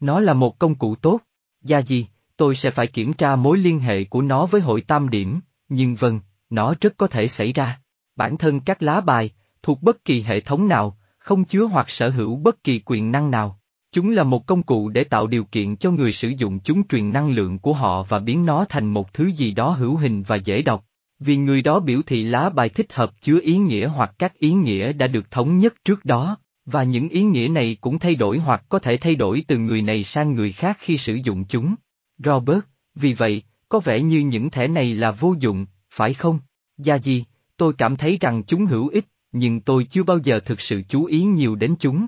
Nó 0.00 0.20
là 0.20 0.34
một 0.34 0.58
công 0.58 0.74
cụ 0.74 0.94
tốt. 0.94 1.20
Gia 1.62 1.78
gì, 1.78 2.06
tôi 2.36 2.56
sẽ 2.56 2.70
phải 2.70 2.86
kiểm 2.86 3.12
tra 3.12 3.36
mối 3.36 3.58
liên 3.58 3.80
hệ 3.80 4.04
của 4.04 4.22
nó 4.22 4.46
với 4.46 4.60
hội 4.60 4.80
tam 4.80 5.08
điểm, 5.08 5.40
nhưng 5.68 5.94
vâng, 5.94 6.20
nó 6.50 6.74
rất 6.80 6.94
có 6.96 7.06
thể 7.06 7.28
xảy 7.28 7.52
ra. 7.52 7.80
Bản 8.16 8.36
thân 8.36 8.60
các 8.60 8.82
lá 8.82 9.00
bài, 9.00 9.30
thuộc 9.62 9.82
bất 9.82 10.04
kỳ 10.04 10.22
hệ 10.22 10.40
thống 10.40 10.68
nào, 10.68 10.98
không 11.18 11.44
chứa 11.44 11.64
hoặc 11.64 11.90
sở 11.90 12.10
hữu 12.10 12.36
bất 12.36 12.64
kỳ 12.64 12.82
quyền 12.84 13.12
năng 13.12 13.30
nào. 13.30 13.60
Chúng 13.94 14.10
là 14.10 14.24
một 14.24 14.46
công 14.46 14.62
cụ 14.62 14.88
để 14.88 15.04
tạo 15.04 15.26
điều 15.26 15.44
kiện 15.44 15.76
cho 15.76 15.90
người 15.90 16.12
sử 16.12 16.28
dụng 16.28 16.58
chúng 16.60 16.88
truyền 16.88 17.12
năng 17.12 17.30
lượng 17.30 17.58
của 17.58 17.72
họ 17.72 18.02
và 18.02 18.18
biến 18.18 18.46
nó 18.46 18.64
thành 18.68 18.86
một 18.86 19.12
thứ 19.12 19.26
gì 19.26 19.52
đó 19.52 19.70
hữu 19.70 19.96
hình 19.96 20.22
và 20.22 20.36
dễ 20.36 20.62
đọc. 20.62 20.84
Vì 21.18 21.36
người 21.36 21.62
đó 21.62 21.80
biểu 21.80 22.02
thị 22.02 22.22
lá 22.24 22.50
bài 22.50 22.68
thích 22.68 22.92
hợp 22.92 23.20
chứa 23.20 23.40
ý 23.42 23.56
nghĩa 23.56 23.86
hoặc 23.86 24.14
các 24.18 24.38
ý 24.38 24.52
nghĩa 24.52 24.92
đã 24.92 25.06
được 25.06 25.30
thống 25.30 25.58
nhất 25.58 25.74
trước 25.84 26.04
đó, 26.04 26.38
và 26.66 26.82
những 26.82 27.08
ý 27.08 27.22
nghĩa 27.22 27.48
này 27.48 27.76
cũng 27.80 27.98
thay 27.98 28.14
đổi 28.14 28.38
hoặc 28.38 28.64
có 28.68 28.78
thể 28.78 28.96
thay 28.96 29.14
đổi 29.14 29.44
từ 29.48 29.58
người 29.58 29.82
này 29.82 30.04
sang 30.04 30.34
người 30.34 30.52
khác 30.52 30.76
khi 30.80 30.98
sử 30.98 31.14
dụng 31.14 31.44
chúng. 31.44 31.74
Robert, 32.18 32.60
vì 32.94 33.12
vậy, 33.14 33.42
có 33.68 33.80
vẻ 33.80 34.00
như 34.00 34.18
những 34.18 34.50
thẻ 34.50 34.68
này 34.68 34.94
là 34.94 35.10
vô 35.10 35.34
dụng, 35.38 35.66
phải 35.90 36.14
không? 36.14 36.38
Gia 36.78 36.98
gì, 36.98 37.24
tôi 37.56 37.72
cảm 37.72 37.96
thấy 37.96 38.18
rằng 38.20 38.42
chúng 38.46 38.66
hữu 38.66 38.88
ích, 38.88 39.06
nhưng 39.32 39.60
tôi 39.60 39.84
chưa 39.84 40.02
bao 40.02 40.18
giờ 40.24 40.40
thực 40.40 40.60
sự 40.60 40.82
chú 40.88 41.04
ý 41.04 41.22
nhiều 41.22 41.54
đến 41.54 41.74
chúng. 41.80 42.06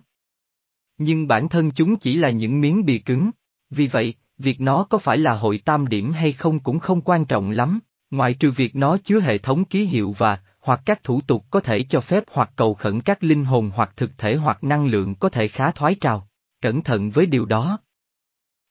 Nhưng 0.98 1.28
bản 1.28 1.48
thân 1.48 1.70
chúng 1.70 1.96
chỉ 1.96 2.16
là 2.16 2.30
những 2.30 2.60
miếng 2.60 2.84
bìa 2.84 2.98
cứng, 2.98 3.30
vì 3.70 3.86
vậy, 3.86 4.14
việc 4.38 4.60
nó 4.60 4.84
có 4.84 4.98
phải 4.98 5.18
là 5.18 5.32
hội 5.32 5.58
tam 5.64 5.88
điểm 5.88 6.12
hay 6.12 6.32
không 6.32 6.60
cũng 6.60 6.78
không 6.78 7.00
quan 7.00 7.24
trọng 7.24 7.50
lắm, 7.50 7.80
ngoại 8.10 8.34
trừ 8.34 8.50
việc 8.50 8.76
nó 8.76 8.98
chứa 8.98 9.20
hệ 9.20 9.38
thống 9.38 9.64
ký 9.64 9.84
hiệu 9.84 10.14
và, 10.18 10.38
hoặc 10.60 10.80
các 10.84 11.02
thủ 11.02 11.20
tục 11.20 11.44
có 11.50 11.60
thể 11.60 11.82
cho 11.82 12.00
phép 12.00 12.24
hoặc 12.32 12.50
cầu 12.56 12.74
khẩn 12.74 13.00
các 13.00 13.24
linh 13.24 13.44
hồn 13.44 13.70
hoặc 13.74 13.92
thực 13.96 14.18
thể 14.18 14.36
hoặc 14.36 14.64
năng 14.64 14.86
lượng 14.86 15.14
có 15.14 15.28
thể 15.28 15.48
khá 15.48 15.70
thoái 15.70 15.94
trào. 15.94 16.28
Cẩn 16.60 16.82
thận 16.82 17.10
với 17.10 17.26
điều 17.26 17.44
đó. 17.44 17.78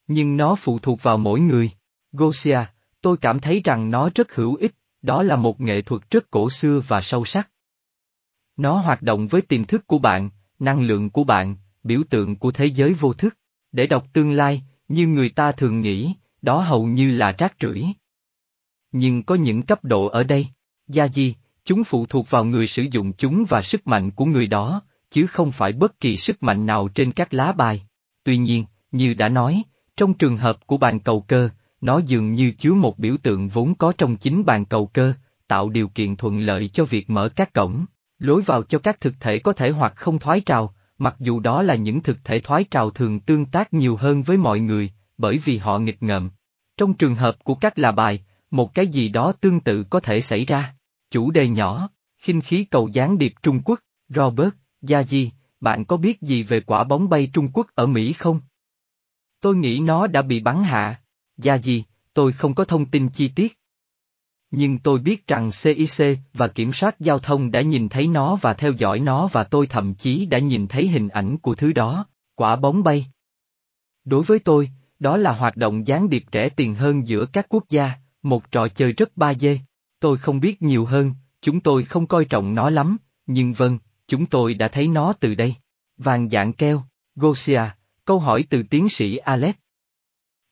Nhưng 0.07 0.37
nó 0.37 0.55
phụ 0.55 0.79
thuộc 0.79 1.03
vào 1.03 1.17
mỗi 1.17 1.39
người. 1.39 1.71
Gosia, 2.11 2.59
tôi 3.01 3.17
cảm 3.17 3.39
thấy 3.39 3.61
rằng 3.63 3.91
nó 3.91 4.09
rất 4.15 4.35
hữu 4.35 4.55
ích, 4.55 4.75
đó 5.01 5.23
là 5.23 5.35
một 5.35 5.61
nghệ 5.61 5.81
thuật 5.81 6.01
rất 6.11 6.31
cổ 6.31 6.49
xưa 6.49 6.81
và 6.87 7.01
sâu 7.01 7.25
sắc. 7.25 7.49
Nó 8.57 8.77
hoạt 8.77 9.01
động 9.01 9.27
với 9.27 9.41
tiềm 9.41 9.65
thức 9.65 9.87
của 9.87 9.99
bạn, 9.99 10.29
năng 10.59 10.81
lượng 10.81 11.09
của 11.09 11.23
bạn, 11.23 11.55
biểu 11.85 12.03
tượng 12.09 12.35
của 12.35 12.51
thế 12.51 12.65
giới 12.65 12.93
vô 12.93 13.13
thức. 13.13 13.37
Để 13.71 13.87
đọc 13.87 14.05
tương 14.13 14.31
lai, 14.31 14.63
như 14.87 15.07
người 15.07 15.29
ta 15.29 15.51
thường 15.51 15.81
nghĩ, 15.81 16.13
đó 16.41 16.61
hầu 16.61 16.85
như 16.85 17.11
là 17.11 17.31
rác 17.37 17.53
rưởi. 17.61 17.85
Nhưng 18.91 19.23
có 19.23 19.35
những 19.35 19.61
cấp 19.61 19.83
độ 19.83 20.05
ở 20.05 20.23
đây. 20.23 20.47
Gia 20.87 21.07
di, 21.07 21.35
chúng 21.65 21.83
phụ 21.83 22.05
thuộc 22.05 22.29
vào 22.29 22.45
người 22.45 22.67
sử 22.67 22.85
dụng 22.91 23.13
chúng 23.13 23.45
và 23.49 23.61
sức 23.61 23.87
mạnh 23.87 24.11
của 24.11 24.25
người 24.25 24.47
đó, 24.47 24.81
chứ 25.09 25.27
không 25.27 25.51
phải 25.51 25.73
bất 25.73 25.99
kỳ 25.99 26.17
sức 26.17 26.43
mạnh 26.43 26.65
nào 26.65 26.87
trên 26.87 27.11
các 27.11 27.33
lá 27.33 27.51
bài. 27.51 27.85
Tuy 28.23 28.37
nhiên, 28.37 28.65
như 28.91 29.13
đã 29.13 29.29
nói, 29.29 29.63
trong 29.97 30.13
trường 30.13 30.37
hợp 30.37 30.67
của 30.67 30.77
bàn 30.77 30.99
cầu 30.99 31.21
cơ, 31.21 31.49
nó 31.81 32.01
dường 32.05 32.33
như 32.33 32.51
chứa 32.51 32.73
một 32.73 32.99
biểu 32.99 33.17
tượng 33.17 33.49
vốn 33.49 33.75
có 33.75 33.93
trong 33.97 34.17
chính 34.17 34.45
bàn 34.45 34.65
cầu 34.65 34.87
cơ, 34.87 35.13
tạo 35.47 35.69
điều 35.69 35.87
kiện 35.87 36.15
thuận 36.15 36.39
lợi 36.39 36.67
cho 36.73 36.85
việc 36.85 37.09
mở 37.09 37.29
các 37.29 37.53
cổng, 37.53 37.85
lối 38.19 38.41
vào 38.41 38.63
cho 38.63 38.79
các 38.79 39.01
thực 39.01 39.13
thể 39.19 39.39
có 39.39 39.53
thể 39.53 39.69
hoặc 39.69 39.93
không 39.95 40.19
thoái 40.19 40.41
trào, 40.41 40.74
mặc 40.97 41.15
dù 41.19 41.39
đó 41.39 41.61
là 41.61 41.75
những 41.75 42.03
thực 42.03 42.23
thể 42.23 42.39
thoái 42.39 42.63
trào 42.63 42.89
thường 42.89 43.19
tương 43.19 43.45
tác 43.45 43.73
nhiều 43.73 43.95
hơn 43.95 44.23
với 44.23 44.37
mọi 44.37 44.59
người, 44.59 44.91
bởi 45.17 45.37
vì 45.37 45.57
họ 45.57 45.79
nghịch 45.79 46.03
ngợm. 46.03 46.29
Trong 46.77 46.93
trường 46.93 47.15
hợp 47.15 47.43
của 47.43 47.55
các 47.55 47.79
là 47.79 47.91
bài, 47.91 48.23
một 48.51 48.73
cái 48.73 48.87
gì 48.87 49.09
đó 49.09 49.31
tương 49.31 49.59
tự 49.59 49.83
có 49.83 49.99
thể 49.99 50.21
xảy 50.21 50.45
ra. 50.45 50.75
Chủ 51.11 51.31
đề 51.31 51.47
nhỏ, 51.47 51.89
khinh 52.17 52.41
khí 52.41 52.63
cầu 52.63 52.89
gián 52.93 53.17
điệp 53.17 53.33
Trung 53.43 53.61
Quốc, 53.65 53.79
Robert, 54.09 54.53
Gia 54.81 55.03
Di, 55.03 55.31
bạn 55.59 55.85
có 55.85 55.97
biết 55.97 56.21
gì 56.21 56.43
về 56.43 56.59
quả 56.59 56.83
bóng 56.83 57.09
bay 57.09 57.29
Trung 57.33 57.51
Quốc 57.53 57.67
ở 57.75 57.87
Mỹ 57.87 58.13
không? 58.13 58.39
Tôi 59.41 59.55
nghĩ 59.55 59.79
nó 59.79 60.07
đã 60.07 60.21
bị 60.21 60.39
bắn 60.39 60.63
hạ. 60.63 61.01
Gia 61.37 61.57
Di, 61.57 61.83
tôi 62.13 62.31
không 62.31 62.55
có 62.55 62.65
thông 62.65 62.85
tin 62.85 63.09
chi 63.09 63.27
tiết. 63.27 63.59
Nhưng 64.57 64.79
tôi 64.79 64.99
biết 64.99 65.27
rằng 65.27 65.49
CIC 65.63 66.19
và 66.33 66.47
kiểm 66.47 66.73
soát 66.73 66.99
giao 66.99 67.19
thông 67.19 67.51
đã 67.51 67.61
nhìn 67.61 67.89
thấy 67.89 68.07
nó 68.07 68.35
và 68.41 68.53
theo 68.53 68.71
dõi 68.71 68.99
nó 68.99 69.27
và 69.31 69.43
tôi 69.43 69.67
thậm 69.67 69.93
chí 69.93 70.25
đã 70.25 70.39
nhìn 70.39 70.67
thấy 70.67 70.87
hình 70.87 71.09
ảnh 71.09 71.37
của 71.37 71.55
thứ 71.55 71.73
đó, 71.73 72.05
quả 72.35 72.55
bóng 72.55 72.83
bay. 72.83 73.05
Đối 74.05 74.23
với 74.23 74.39
tôi, 74.39 74.69
đó 74.99 75.17
là 75.17 75.31
hoạt 75.31 75.57
động 75.57 75.87
gián 75.87 76.09
điệp 76.09 76.23
rẻ 76.33 76.49
tiền 76.49 76.75
hơn 76.75 77.07
giữa 77.07 77.25
các 77.25 77.45
quốc 77.49 77.63
gia, 77.69 77.91
một 78.23 78.51
trò 78.51 78.67
chơi 78.67 78.91
rất 78.91 79.17
ba 79.17 79.33
dê. 79.33 79.59
Tôi 79.99 80.17
không 80.17 80.39
biết 80.39 80.61
nhiều 80.61 80.85
hơn, 80.85 81.13
chúng 81.41 81.59
tôi 81.59 81.83
không 81.83 82.07
coi 82.07 82.25
trọng 82.25 82.55
nó 82.55 82.69
lắm, 82.69 82.97
nhưng 83.25 83.53
vâng, 83.53 83.79
chúng 84.07 84.25
tôi 84.25 84.53
đã 84.53 84.67
thấy 84.67 84.87
nó 84.87 85.13
từ 85.13 85.35
đây. 85.35 85.55
Vàng 85.97 86.29
dạng 86.29 86.53
keo, 86.53 86.83
Gosia, 87.15 87.61
câu 88.05 88.19
hỏi 88.19 88.45
từ 88.49 88.63
tiến 88.63 88.89
sĩ 88.89 89.17
Alex. 89.17 89.55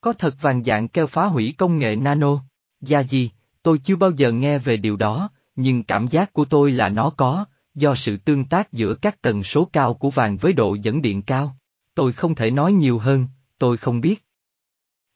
Có 0.02 0.14
thật 0.14 0.36
vàng 0.42 0.64
dạng 0.64 0.88
keo 0.88 1.08
phá 1.08 1.26
hủy 1.26 1.54
công 1.58 1.78
nghệ 1.78 1.96
nano? 1.96 2.44
Gia 2.82 3.04
gì, 3.04 3.32
tôi 3.64 3.78
chưa 3.78 3.96
bao 3.96 4.12
giờ 4.12 4.32
nghe 4.32 4.60
về 4.60 4.78
điều 4.78 4.96
đó, 4.96 5.30
nhưng 5.56 5.84
cảm 5.84 6.08
giác 6.08 6.34
của 6.34 6.46
tôi 6.46 6.72
là 6.72 6.90
nó 6.90 7.10
có, 7.10 7.46
do 7.76 7.96
sự 7.96 8.18
tương 8.18 8.46
tác 8.46 8.74
giữa 8.74 8.96
các 8.96 9.22
tần 9.22 9.44
số 9.44 9.70
cao 9.74 9.94
của 9.94 10.10
vàng 10.10 10.38
với 10.38 10.54
độ 10.54 10.74
dẫn 10.74 11.02
điện 11.02 11.22
cao. 11.22 11.58
Tôi 11.96 12.14
không 12.14 12.36
thể 12.36 12.52
nói 12.52 12.74
nhiều 12.74 13.00
hơn, 13.00 13.28
tôi 13.58 13.78
không 13.78 14.02
biết. 14.02 14.26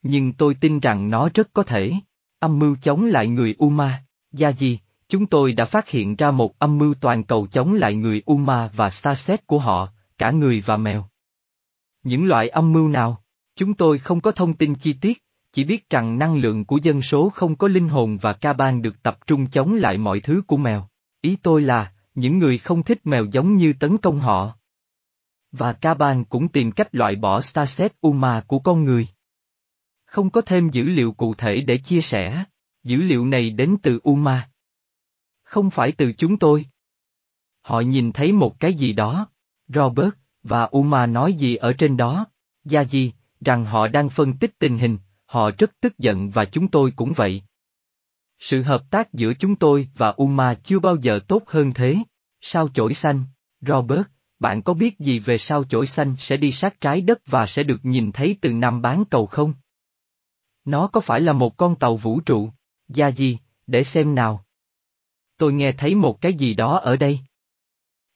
Nhưng 0.01 0.33
tôi 0.33 0.53
tin 0.53 0.79
rằng 0.79 1.09
nó 1.09 1.29
rất 1.33 1.53
có 1.53 1.63
thể. 1.63 1.93
Âm 2.39 2.59
mưu 2.59 2.75
chống 2.81 3.05
lại 3.05 3.27
người 3.27 3.55
Uma. 3.57 4.03
Gia 4.31 4.51
Di, 4.51 4.79
chúng 5.09 5.25
tôi 5.25 5.53
đã 5.53 5.65
phát 5.65 5.89
hiện 5.89 6.15
ra 6.15 6.31
một 6.31 6.59
âm 6.59 6.77
mưu 6.77 6.93
toàn 6.93 7.23
cầu 7.23 7.47
chống 7.47 7.73
lại 7.73 7.95
người 7.95 8.21
Uma 8.25 8.67
và 8.75 8.89
xa 8.89 9.15
xét 9.15 9.47
của 9.47 9.59
họ, 9.59 9.89
cả 10.17 10.31
người 10.31 10.63
và 10.65 10.77
mèo. 10.77 11.09
Những 12.03 12.25
loại 12.25 12.49
âm 12.49 12.73
mưu 12.73 12.87
nào? 12.87 13.23
Chúng 13.55 13.73
tôi 13.73 13.99
không 13.99 14.21
có 14.21 14.31
thông 14.31 14.53
tin 14.53 14.75
chi 14.75 14.93
tiết, 14.93 15.23
chỉ 15.57 15.63
biết 15.63 15.89
rằng 15.89 16.17
năng 16.17 16.35
lượng 16.35 16.65
của 16.65 16.79
dân 16.83 17.01
số 17.01 17.29
không 17.29 17.55
có 17.55 17.67
linh 17.67 17.89
hồn 17.89 18.17
và 18.21 18.33
ca 18.33 18.53
ban 18.53 18.81
được 18.81 19.03
tập 19.03 19.17
trung 19.27 19.49
chống 19.49 19.73
lại 19.73 19.97
mọi 19.97 20.19
thứ 20.19 20.41
của 20.47 20.57
mèo. 20.57 20.87
Ý 21.21 21.35
tôi 21.35 21.61
là, 21.61 21.93
những 22.15 22.37
người 22.37 22.57
không 22.57 22.83
thích 22.83 23.01
mèo 23.03 23.25
giống 23.25 23.55
như 23.55 23.73
tấn 23.73 23.97
công 23.97 24.19
họ. 24.19 24.57
Và 25.51 25.73
ca 25.73 25.93
ban 25.93 26.25
cũng 26.25 26.47
tìm 26.47 26.71
cách 26.71 26.95
loại 26.95 27.15
bỏ 27.15 27.41
Starset 27.41 27.93
Uma 28.01 28.41
của 28.47 28.59
con 28.59 28.83
người. 28.83 29.07
Không 30.05 30.29
có 30.29 30.41
thêm 30.41 30.69
dữ 30.69 30.83
liệu 30.83 31.11
cụ 31.11 31.33
thể 31.33 31.61
để 31.61 31.77
chia 31.77 32.01
sẻ. 32.01 32.43
Dữ 32.83 32.97
liệu 32.97 33.25
này 33.25 33.49
đến 33.49 33.77
từ 33.83 33.99
Uma. 34.03 34.49
Không 35.43 35.69
phải 35.69 35.91
từ 35.91 36.13
chúng 36.13 36.37
tôi. 36.39 36.65
Họ 37.61 37.79
nhìn 37.79 38.11
thấy 38.11 38.31
một 38.31 38.59
cái 38.59 38.73
gì 38.73 38.93
đó. 38.93 39.29
Robert, 39.67 40.13
và 40.43 40.63
Uma 40.63 41.05
nói 41.05 41.33
gì 41.33 41.55
ở 41.55 41.73
trên 41.73 41.97
đó? 41.97 42.25
Gia 42.65 42.83
gì, 42.83 43.13
rằng 43.41 43.65
họ 43.65 43.87
đang 43.87 44.09
phân 44.09 44.37
tích 44.37 44.59
tình 44.59 44.77
hình, 44.77 44.97
họ 45.27 45.51
rất 45.57 45.71
tức 45.79 45.97
giận 45.97 46.29
và 46.29 46.45
chúng 46.45 46.67
tôi 46.67 46.91
cũng 46.95 47.13
vậy. 47.15 47.41
Sự 48.39 48.61
hợp 48.61 48.83
tác 48.89 49.13
giữa 49.13 49.33
chúng 49.33 49.55
tôi 49.55 49.89
và 49.95 50.13
Uma 50.17 50.53
chưa 50.53 50.79
bao 50.79 50.95
giờ 50.95 51.19
tốt 51.27 51.43
hơn 51.47 51.73
thế. 51.73 51.95
Sao 52.41 52.67
chổi 52.73 52.93
xanh, 52.93 53.23
Robert, 53.61 54.01
bạn 54.39 54.61
có 54.61 54.73
biết 54.73 54.99
gì 54.99 55.19
về 55.19 55.37
sao 55.37 55.63
chổi 55.63 55.87
xanh 55.87 56.15
sẽ 56.19 56.37
đi 56.37 56.51
sát 56.51 56.81
trái 56.81 57.01
đất 57.01 57.21
và 57.25 57.47
sẽ 57.47 57.63
được 57.63 57.79
nhìn 57.83 58.11
thấy 58.11 58.37
từ 58.41 58.53
Nam 58.53 58.81
bán 58.81 59.03
cầu 59.05 59.25
không? 59.25 59.53
Nó 60.65 60.87
có 60.87 61.01
phải 61.01 61.21
là 61.21 61.33
một 61.33 61.57
con 61.57 61.75
tàu 61.75 61.95
vũ 61.95 62.19
trụ? 62.19 62.49
Gia 62.87 63.11
gì, 63.11 63.37
để 63.67 63.83
xem 63.83 64.15
nào. 64.15 64.45
Tôi 65.37 65.53
nghe 65.53 65.71
thấy 65.71 65.95
một 65.95 66.21
cái 66.21 66.33
gì 66.33 66.53
đó 66.53 66.77
ở 66.77 66.95
đây. 66.95 67.19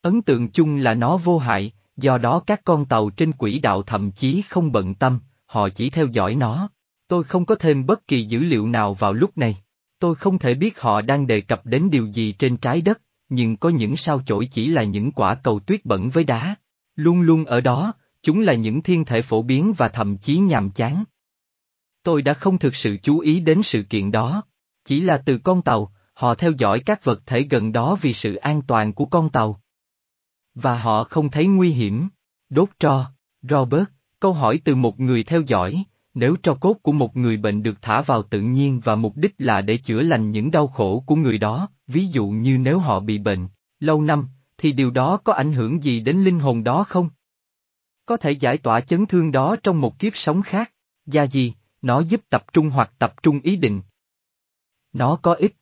Ấn 0.01 0.21
tượng 0.21 0.51
chung 0.51 0.75
là 0.77 0.93
nó 0.93 1.17
vô 1.17 1.37
hại, 1.37 1.71
do 1.97 2.17
đó 2.17 2.43
các 2.47 2.61
con 2.63 2.85
tàu 2.85 3.09
trên 3.09 3.31
quỹ 3.31 3.59
đạo 3.59 3.83
thậm 3.83 4.11
chí 4.11 4.41
không 4.49 4.71
bận 4.71 4.95
tâm, 4.95 5.19
họ 5.45 5.69
chỉ 5.69 5.89
theo 5.89 6.07
dõi 6.07 6.35
nó. 6.35 6.69
Tôi 7.11 7.23
không 7.23 7.45
có 7.45 7.55
thêm 7.55 7.85
bất 7.85 8.07
kỳ 8.07 8.23
dữ 8.23 8.39
liệu 8.39 8.67
nào 8.67 8.93
vào 8.93 9.13
lúc 9.13 9.37
này. 9.37 9.57
Tôi 9.99 10.15
không 10.15 10.39
thể 10.39 10.53
biết 10.53 10.79
họ 10.79 11.01
đang 11.01 11.27
đề 11.27 11.41
cập 11.41 11.65
đến 11.65 11.89
điều 11.89 12.07
gì 12.07 12.31
trên 12.31 12.57
trái 12.57 12.81
đất, 12.81 13.01
nhưng 13.29 13.57
có 13.57 13.69
những 13.69 13.97
sao 13.97 14.21
chổi 14.25 14.47
chỉ 14.51 14.67
là 14.67 14.83
những 14.83 15.11
quả 15.11 15.35
cầu 15.35 15.59
tuyết 15.59 15.85
bẩn 15.85 16.09
với 16.09 16.23
đá. 16.23 16.55
Luôn 16.95 17.21
luôn 17.21 17.45
ở 17.45 17.61
đó, 17.61 17.93
chúng 18.23 18.41
là 18.41 18.53
những 18.53 18.81
thiên 18.81 19.05
thể 19.05 19.21
phổ 19.21 19.41
biến 19.41 19.73
và 19.77 19.87
thậm 19.87 20.17
chí 20.17 20.37
nhàm 20.37 20.69
chán. 20.69 21.03
Tôi 22.03 22.21
đã 22.21 22.33
không 22.33 22.57
thực 22.57 22.75
sự 22.75 22.97
chú 23.03 23.19
ý 23.19 23.39
đến 23.39 23.63
sự 23.63 23.83
kiện 23.83 24.11
đó. 24.11 24.43
Chỉ 24.85 25.01
là 25.01 25.17
từ 25.17 25.37
con 25.37 25.61
tàu, 25.61 25.93
họ 26.13 26.35
theo 26.35 26.51
dõi 26.57 26.79
các 26.85 27.03
vật 27.03 27.21
thể 27.25 27.41
gần 27.41 27.71
đó 27.71 27.97
vì 28.01 28.13
sự 28.13 28.35
an 28.35 28.61
toàn 28.61 28.93
của 28.93 29.05
con 29.05 29.29
tàu. 29.29 29.61
Và 30.55 30.79
họ 30.79 31.03
không 31.03 31.29
thấy 31.29 31.47
nguy 31.47 31.69
hiểm. 31.69 32.09
Đốt 32.49 32.69
tro, 32.79 33.11
Robert, 33.41 33.85
câu 34.19 34.33
hỏi 34.33 34.61
từ 34.63 34.75
một 34.75 34.99
người 34.99 35.23
theo 35.23 35.41
dõi, 35.41 35.83
nếu 36.13 36.35
tro 36.43 36.53
cốt 36.53 36.77
của 36.81 36.91
một 36.91 37.17
người 37.17 37.37
bệnh 37.37 37.63
được 37.63 37.81
thả 37.81 38.01
vào 38.01 38.23
tự 38.23 38.41
nhiên 38.41 38.79
và 38.83 38.95
mục 38.95 39.17
đích 39.17 39.35
là 39.37 39.61
để 39.61 39.77
chữa 39.77 40.01
lành 40.01 40.31
những 40.31 40.51
đau 40.51 40.67
khổ 40.67 41.03
của 41.05 41.15
người 41.15 41.37
đó, 41.37 41.69
ví 41.87 42.05
dụ 42.05 42.27
như 42.27 42.57
nếu 42.57 42.79
họ 42.79 42.99
bị 42.99 43.17
bệnh, 43.17 43.47
lâu 43.79 44.01
năm, 44.01 44.27
thì 44.57 44.71
điều 44.71 44.91
đó 44.91 45.17
có 45.17 45.33
ảnh 45.33 45.53
hưởng 45.53 45.83
gì 45.83 45.99
đến 45.99 46.23
linh 46.23 46.39
hồn 46.39 46.63
đó 46.63 46.83
không? 46.83 47.09
Có 48.05 48.17
thể 48.17 48.31
giải 48.31 48.57
tỏa 48.57 48.81
chấn 48.81 49.05
thương 49.05 49.31
đó 49.31 49.55
trong 49.63 49.81
một 49.81 49.99
kiếp 49.99 50.15
sống 50.15 50.41
khác. 50.41 50.71
Gia 51.05 51.27
gì, 51.27 51.53
nó 51.81 51.99
giúp 51.99 52.21
tập 52.29 52.45
trung 52.53 52.69
hoặc 52.69 52.91
tập 52.99 53.23
trung 53.23 53.39
ý 53.43 53.55
định. 53.55 53.81
Nó 54.93 55.15
có 55.21 55.33
ích. 55.33 55.55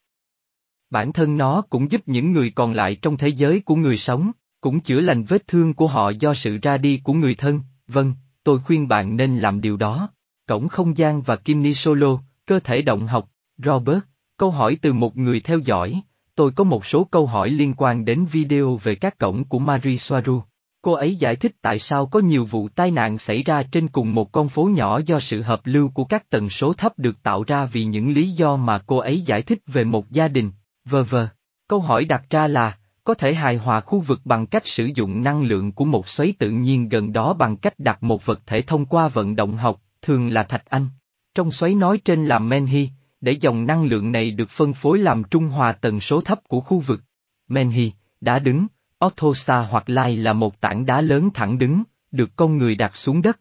Bản 0.89 1.13
thân 1.13 1.37
nó 1.37 1.61
cũng 1.61 1.91
giúp 1.91 2.01
những 2.05 2.31
người 2.31 2.51
còn 2.55 2.73
lại 2.73 2.95
trong 2.95 3.17
thế 3.17 3.27
giới 3.27 3.61
của 3.65 3.75
người 3.75 3.97
sống, 3.97 4.31
cũng 4.61 4.79
chữa 4.79 5.01
lành 5.01 5.23
vết 5.23 5.47
thương 5.47 5.73
của 5.73 5.87
họ 5.87 6.09
do 6.09 6.33
sự 6.33 6.57
ra 6.61 6.77
đi 6.77 7.01
của 7.03 7.13
người 7.13 7.35
thân, 7.35 7.61
vâng, 7.87 8.13
tôi 8.43 8.59
khuyên 8.59 8.87
bạn 8.87 9.15
nên 9.15 9.37
làm 9.37 9.61
điều 9.61 9.77
đó. 9.77 10.09
Cổng 10.49 10.67
không 10.67 10.97
gian 10.97 11.21
và 11.21 11.35
Kimni 11.35 11.73
Solo, 11.73 12.17
cơ 12.45 12.59
thể 12.59 12.81
động 12.81 13.07
học, 13.07 13.29
Robert, 13.57 13.99
câu 14.37 14.51
hỏi 14.51 14.77
từ 14.81 14.93
một 14.93 15.17
người 15.17 15.39
theo 15.39 15.59
dõi, 15.59 16.01
tôi 16.35 16.51
có 16.51 16.63
một 16.63 16.85
số 16.85 17.03
câu 17.03 17.25
hỏi 17.25 17.49
liên 17.49 17.73
quan 17.77 18.05
đến 18.05 18.25
video 18.25 18.75
về 18.83 18.95
các 18.95 19.17
cổng 19.17 19.43
của 19.43 19.59
Marie 19.59 19.97
Soaru. 19.97 20.41
Cô 20.81 20.91
ấy 20.91 21.15
giải 21.15 21.35
thích 21.35 21.55
tại 21.61 21.79
sao 21.79 22.05
có 22.05 22.19
nhiều 22.19 22.45
vụ 22.45 22.69
tai 22.69 22.91
nạn 22.91 23.17
xảy 23.17 23.43
ra 23.43 23.63
trên 23.63 23.87
cùng 23.87 24.13
một 24.15 24.31
con 24.31 24.49
phố 24.49 24.63
nhỏ 24.63 24.99
do 25.05 25.19
sự 25.19 25.41
hợp 25.41 25.61
lưu 25.63 25.89
của 25.89 26.03
các 26.03 26.29
tần 26.29 26.49
số 26.49 26.73
thấp 26.73 26.99
được 26.99 27.23
tạo 27.23 27.43
ra 27.43 27.65
vì 27.65 27.83
những 27.83 28.09
lý 28.13 28.29
do 28.29 28.55
mà 28.55 28.79
cô 28.79 28.97
ấy 28.97 29.21
giải 29.21 29.41
thích 29.41 29.59
về 29.67 29.83
một 29.83 30.11
gia 30.11 30.27
đình, 30.27 30.51
vờ 30.85 31.03
vờ. 31.03 31.27
Câu 31.67 31.79
hỏi 31.79 32.05
đặt 32.05 32.23
ra 32.29 32.47
là, 32.47 32.77
có 33.03 33.13
thể 33.13 33.33
hài 33.33 33.57
hòa 33.57 33.81
khu 33.81 33.99
vực 33.99 34.21
bằng 34.25 34.45
cách 34.45 34.67
sử 34.67 34.89
dụng 34.95 35.23
năng 35.23 35.43
lượng 35.43 35.71
của 35.71 35.85
một 35.85 36.07
xoáy 36.07 36.33
tự 36.39 36.49
nhiên 36.49 36.89
gần 36.89 37.13
đó 37.13 37.33
bằng 37.33 37.57
cách 37.57 37.79
đặt 37.79 38.03
một 38.03 38.25
vật 38.25 38.41
thể 38.45 38.61
thông 38.61 38.85
qua 38.85 39.07
vận 39.07 39.35
động 39.35 39.57
học, 39.57 39.81
thường 40.01 40.29
là 40.29 40.43
thạch 40.43 40.65
anh. 40.65 40.87
Trong 41.35 41.51
xoáy 41.51 41.75
nói 41.75 41.97
trên 42.05 42.25
là 42.25 42.39
Menhi, 42.39 42.89
để 43.21 43.31
dòng 43.31 43.65
năng 43.65 43.83
lượng 43.83 44.11
này 44.11 44.31
được 44.31 44.49
phân 44.49 44.73
phối 44.73 44.99
làm 44.99 45.23
trung 45.23 45.45
hòa 45.45 45.71
tần 45.71 45.99
số 45.99 46.21
thấp 46.21 46.39
của 46.47 46.61
khu 46.61 46.79
vực. 46.79 47.01
Menhi, 47.47 47.91
đã 48.21 48.39
đứng, 48.39 48.67
Othosa 49.05 49.59
hoặc 49.59 49.89
Lai 49.89 50.17
là 50.17 50.33
một 50.33 50.61
tảng 50.61 50.85
đá 50.85 51.01
lớn 51.01 51.29
thẳng 51.33 51.57
đứng, 51.57 51.83
được 52.11 52.29
con 52.35 52.57
người 52.57 52.75
đặt 52.75 52.95
xuống 52.95 53.21
đất. 53.21 53.39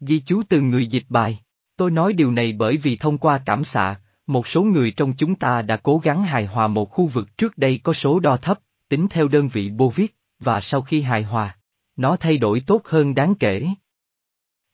Ghi 0.00 0.22
chú 0.26 0.42
từ 0.48 0.60
người 0.60 0.86
dịch 0.86 1.04
bài. 1.08 1.40
Tôi 1.76 1.90
nói 1.90 2.12
điều 2.12 2.32
này 2.32 2.52
bởi 2.52 2.76
vì 2.76 2.96
thông 2.96 3.18
qua 3.18 3.40
cảm 3.46 3.64
xạ, 3.64 4.00
một 4.26 4.46
số 4.46 4.62
người 4.62 4.90
trong 4.90 5.12
chúng 5.16 5.34
ta 5.34 5.62
đã 5.62 5.76
cố 5.76 5.98
gắng 5.98 6.22
hài 6.22 6.46
hòa 6.46 6.68
một 6.68 6.90
khu 6.90 7.06
vực 7.06 7.38
trước 7.38 7.58
đây 7.58 7.80
có 7.82 7.92
số 7.92 8.20
đo 8.20 8.36
thấp, 8.36 8.58
tính 8.88 9.06
theo 9.10 9.28
đơn 9.28 9.48
vị 9.48 9.70
Bovic, 9.70 10.16
và 10.38 10.60
sau 10.60 10.82
khi 10.82 11.00
hài 11.00 11.22
hòa, 11.22 11.56
nó 11.96 12.16
thay 12.16 12.38
đổi 12.38 12.62
tốt 12.66 12.82
hơn 12.84 13.14
đáng 13.14 13.34
kể. 13.34 13.66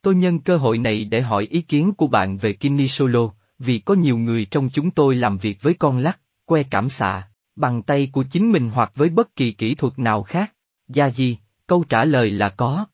Tôi 0.02 0.14
nhân 0.14 0.40
cơ 0.40 0.56
hội 0.56 0.78
này 0.78 1.04
để 1.04 1.20
hỏi 1.20 1.46
ý 1.50 1.62
kiến 1.62 1.92
của 1.92 2.06
bạn 2.06 2.38
về 2.38 2.52
Kini 2.52 2.88
Solo, 2.88 3.30
vì 3.58 3.78
có 3.78 3.94
nhiều 3.94 4.18
người 4.18 4.44
trong 4.44 4.70
chúng 4.70 4.90
tôi 4.90 5.14
làm 5.14 5.38
việc 5.38 5.62
với 5.62 5.74
con 5.74 5.98
lắc, 5.98 6.20
que 6.44 6.62
cảm 6.62 6.88
xạ, 6.88 7.28
bằng 7.56 7.82
tay 7.82 8.10
của 8.12 8.24
chính 8.30 8.52
mình 8.52 8.70
hoặc 8.70 8.92
với 8.94 9.08
bất 9.08 9.36
kỳ 9.36 9.52
kỹ 9.52 9.74
thuật 9.74 9.98
nào 9.98 10.22
khác. 10.22 10.54
Gia 10.88 11.10
gì, 11.10 11.38
câu 11.66 11.84
trả 11.88 12.04
lời 12.04 12.30
là 12.30 12.48
có. 12.48 12.86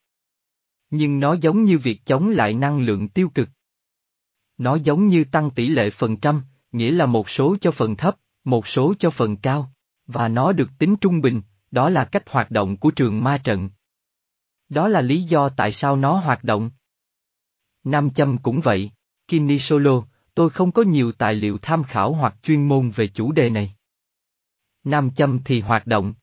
Nhưng 0.90 1.20
nó 1.20 1.32
giống 1.32 1.64
như 1.64 1.78
việc 1.78 2.06
chống 2.06 2.28
lại 2.28 2.54
năng 2.54 2.80
lượng 2.80 3.08
tiêu 3.08 3.28
cực. 3.28 3.48
Nó 4.58 4.74
giống 4.74 5.08
như 5.08 5.24
tăng 5.24 5.50
tỷ 5.50 5.68
lệ 5.68 5.90
phần 5.90 6.16
trăm, 6.16 6.42
nghĩa 6.72 6.90
là 6.90 7.06
một 7.06 7.30
số 7.30 7.56
cho 7.60 7.70
phần 7.70 7.96
thấp, 7.96 8.16
một 8.44 8.66
số 8.66 8.94
cho 8.98 9.10
phần 9.10 9.36
cao, 9.36 9.72
và 10.06 10.28
nó 10.28 10.52
được 10.52 10.70
tính 10.78 10.96
trung 10.96 11.20
bình, 11.20 11.42
đó 11.70 11.88
là 11.88 12.04
cách 12.04 12.22
hoạt 12.30 12.50
động 12.50 12.76
của 12.76 12.90
trường 12.90 13.24
ma 13.24 13.38
trận. 13.38 13.70
Đó 14.68 14.88
là 14.88 15.00
lý 15.00 15.22
do 15.22 15.48
tại 15.48 15.72
sao 15.72 15.96
nó 15.96 16.16
hoạt 16.16 16.44
động. 16.44 16.70
Nam 17.86 18.10
châm 18.10 18.38
cũng 18.38 18.60
vậy, 18.60 18.90
Kini 19.28 19.58
Solo, 19.58 20.02
tôi 20.34 20.50
không 20.50 20.72
có 20.72 20.82
nhiều 20.82 21.12
tài 21.12 21.34
liệu 21.34 21.58
tham 21.58 21.84
khảo 21.84 22.12
hoặc 22.12 22.34
chuyên 22.42 22.68
môn 22.68 22.90
về 22.90 23.06
chủ 23.06 23.32
đề 23.32 23.50
này. 23.50 23.74
Nam 24.84 25.10
châm 25.10 25.38
thì 25.44 25.60
hoạt 25.60 25.86
động. 25.86 26.14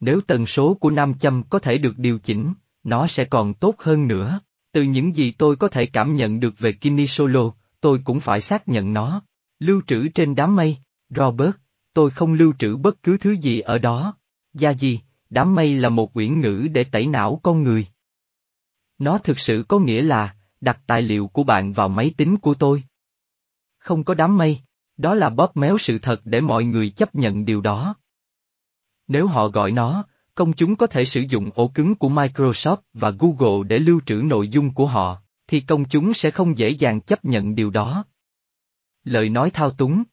Nếu 0.00 0.20
tần 0.20 0.46
số 0.46 0.74
của 0.74 0.90
nam 0.90 1.18
châm 1.18 1.42
có 1.42 1.58
thể 1.58 1.78
được 1.78 1.98
điều 1.98 2.18
chỉnh, 2.18 2.54
nó 2.84 3.06
sẽ 3.06 3.24
còn 3.24 3.54
tốt 3.54 3.74
hơn 3.78 4.08
nữa. 4.08 4.40
Từ 4.72 4.82
những 4.82 5.16
gì 5.16 5.30
tôi 5.30 5.56
có 5.56 5.68
thể 5.68 5.86
cảm 5.86 6.14
nhận 6.14 6.40
được 6.40 6.58
về 6.58 6.72
Kini 6.72 7.06
Solo, 7.06 7.52
tôi 7.80 8.00
cũng 8.04 8.20
phải 8.20 8.40
xác 8.40 8.68
nhận 8.68 8.92
nó. 8.92 9.22
Lưu 9.58 9.82
trữ 9.86 10.08
trên 10.08 10.34
đám 10.34 10.56
mây, 10.56 10.76
Robert, 11.08 11.56
tôi 11.94 12.10
không 12.10 12.32
lưu 12.32 12.52
trữ 12.58 12.76
bất 12.76 13.02
cứ 13.02 13.16
thứ 13.18 13.32
gì 13.32 13.60
ở 13.60 13.78
đó. 13.78 14.16
Gia 14.54 14.70
gì, 14.70 15.00
đám 15.30 15.54
mây 15.54 15.74
là 15.74 15.88
một 15.88 16.14
quyển 16.14 16.40
ngữ 16.40 16.68
để 16.72 16.84
tẩy 16.84 17.06
não 17.06 17.40
con 17.42 17.62
người. 17.62 17.86
Nó 18.98 19.18
thực 19.18 19.38
sự 19.38 19.64
có 19.68 19.78
nghĩa 19.78 20.02
là, 20.02 20.34
đặt 20.60 20.80
tài 20.86 21.02
liệu 21.02 21.26
của 21.28 21.44
bạn 21.44 21.72
vào 21.72 21.88
máy 21.88 22.14
tính 22.16 22.36
của 22.36 22.54
tôi. 22.54 22.82
Không 23.78 24.04
có 24.04 24.14
đám 24.14 24.38
mây, 24.38 24.58
đó 24.96 25.14
là 25.14 25.30
bóp 25.30 25.56
méo 25.56 25.78
sự 25.78 25.98
thật 25.98 26.20
để 26.24 26.40
mọi 26.40 26.64
người 26.64 26.90
chấp 26.90 27.14
nhận 27.14 27.44
điều 27.44 27.60
đó. 27.60 27.94
Nếu 29.06 29.26
họ 29.26 29.48
gọi 29.48 29.72
nó, 29.72 30.04
công 30.34 30.52
chúng 30.52 30.76
có 30.76 30.86
thể 30.86 31.04
sử 31.04 31.20
dụng 31.20 31.50
ổ 31.54 31.68
cứng 31.68 31.94
của 31.94 32.08
Microsoft 32.08 32.76
và 32.92 33.10
Google 33.10 33.68
để 33.68 33.78
lưu 33.78 34.00
trữ 34.06 34.14
nội 34.14 34.48
dung 34.48 34.74
của 34.74 34.86
họ, 34.86 35.22
thì 35.46 35.60
công 35.60 35.84
chúng 35.84 36.14
sẽ 36.14 36.30
không 36.30 36.58
dễ 36.58 36.68
dàng 36.68 37.00
chấp 37.00 37.24
nhận 37.24 37.54
điều 37.54 37.70
đó. 37.70 38.04
Lời 39.04 39.28
nói 39.28 39.50
thao 39.50 39.70
túng 39.70 40.04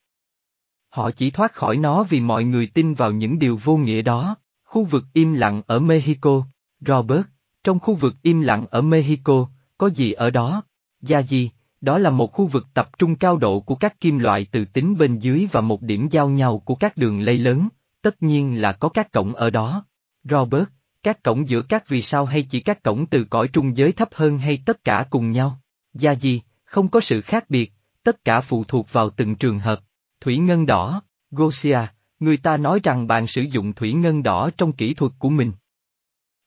Họ 0.90 1.12
chỉ 1.12 1.32
thoát 1.32 1.54
khỏi 1.54 1.78
nó 1.78 2.04
vì 2.04 2.22
mọi 2.22 2.44
người 2.44 2.68
tin 2.68 2.94
vào 2.94 3.12
những 3.12 3.40
điều 3.40 3.60
vô 3.64 3.78
nghĩa 3.78 4.02
đó. 4.02 4.36
Khu 4.64 4.84
vực 4.84 5.04
im 5.14 5.34
lặng 5.34 5.62
ở 5.68 5.80
Mexico, 5.80 6.46
Robert, 6.80 7.26
trong 7.64 7.80
khu 7.80 7.96
vực 7.96 8.14
im 8.22 8.42
lặng 8.42 8.66
ở 8.70 8.82
Mexico, 8.82 9.50
có 9.78 9.90
gì 9.90 10.12
ở 10.12 10.30
đó? 10.30 10.64
Gia 11.02 11.22
gì, 11.22 11.50
đó 11.82 11.98
là 11.98 12.10
một 12.10 12.34
khu 12.34 12.48
vực 12.48 12.68
tập 12.74 12.90
trung 12.98 13.16
cao 13.16 13.38
độ 13.38 13.60
của 13.60 13.76
các 13.76 14.00
kim 14.00 14.20
loại 14.20 14.48
từ 14.52 14.66
tính 14.66 14.98
bên 14.98 15.20
dưới 15.20 15.48
và 15.52 15.62
một 15.62 15.82
điểm 15.82 16.08
giao 16.12 16.30
nhau 16.30 16.60
của 16.60 16.76
các 16.76 16.98
đường 16.98 17.22
lây 17.22 17.38
lớn, 17.38 17.68
tất 18.02 18.24
nhiên 18.24 18.62
là 18.62 18.72
có 18.72 18.90
các 18.90 19.12
cổng 19.12 19.36
ở 19.36 19.50
đó. 19.50 19.86
Robert, 20.24 20.66
các 21.04 21.24
cổng 21.24 21.50
giữa 21.50 21.62
các 21.62 21.88
vì 21.88 22.02
sao 22.02 22.26
hay 22.26 22.44
chỉ 22.44 22.60
các 22.60 22.84
cổng 22.84 23.06
từ 23.06 23.24
cõi 23.24 23.48
trung 23.48 23.78
giới 23.78 23.92
thấp 23.92 24.10
hơn 24.12 24.38
hay 24.38 24.60
tất 24.66 24.84
cả 24.84 25.06
cùng 25.10 25.32
nhau? 25.32 25.60
Gia 25.94 26.12
gì, 26.12 26.42
không 26.64 26.88
có 26.88 27.00
sự 27.00 27.22
khác 27.22 27.46
biệt, 27.50 27.74
tất 28.04 28.26
cả 28.26 28.42
phụ 28.42 28.64
thuộc 28.64 28.94
vào 28.94 29.10
từng 29.10 29.36
trường 29.36 29.60
hợp. 29.60 29.82
Thủy 30.22 30.38
ngân 30.38 30.66
đỏ, 30.66 31.02
Gosia, 31.32 31.80
người 32.20 32.38
ta 32.38 32.58
nói 32.58 32.80
rằng 32.84 33.08
bạn 33.08 33.28
sử 33.28 33.42
dụng 33.42 33.74
thủy 33.74 33.94
ngân 33.94 34.24
đỏ 34.24 34.50
trong 34.58 34.72
kỹ 34.72 34.94
thuật 34.94 35.12
của 35.20 35.30
mình. 35.30 35.52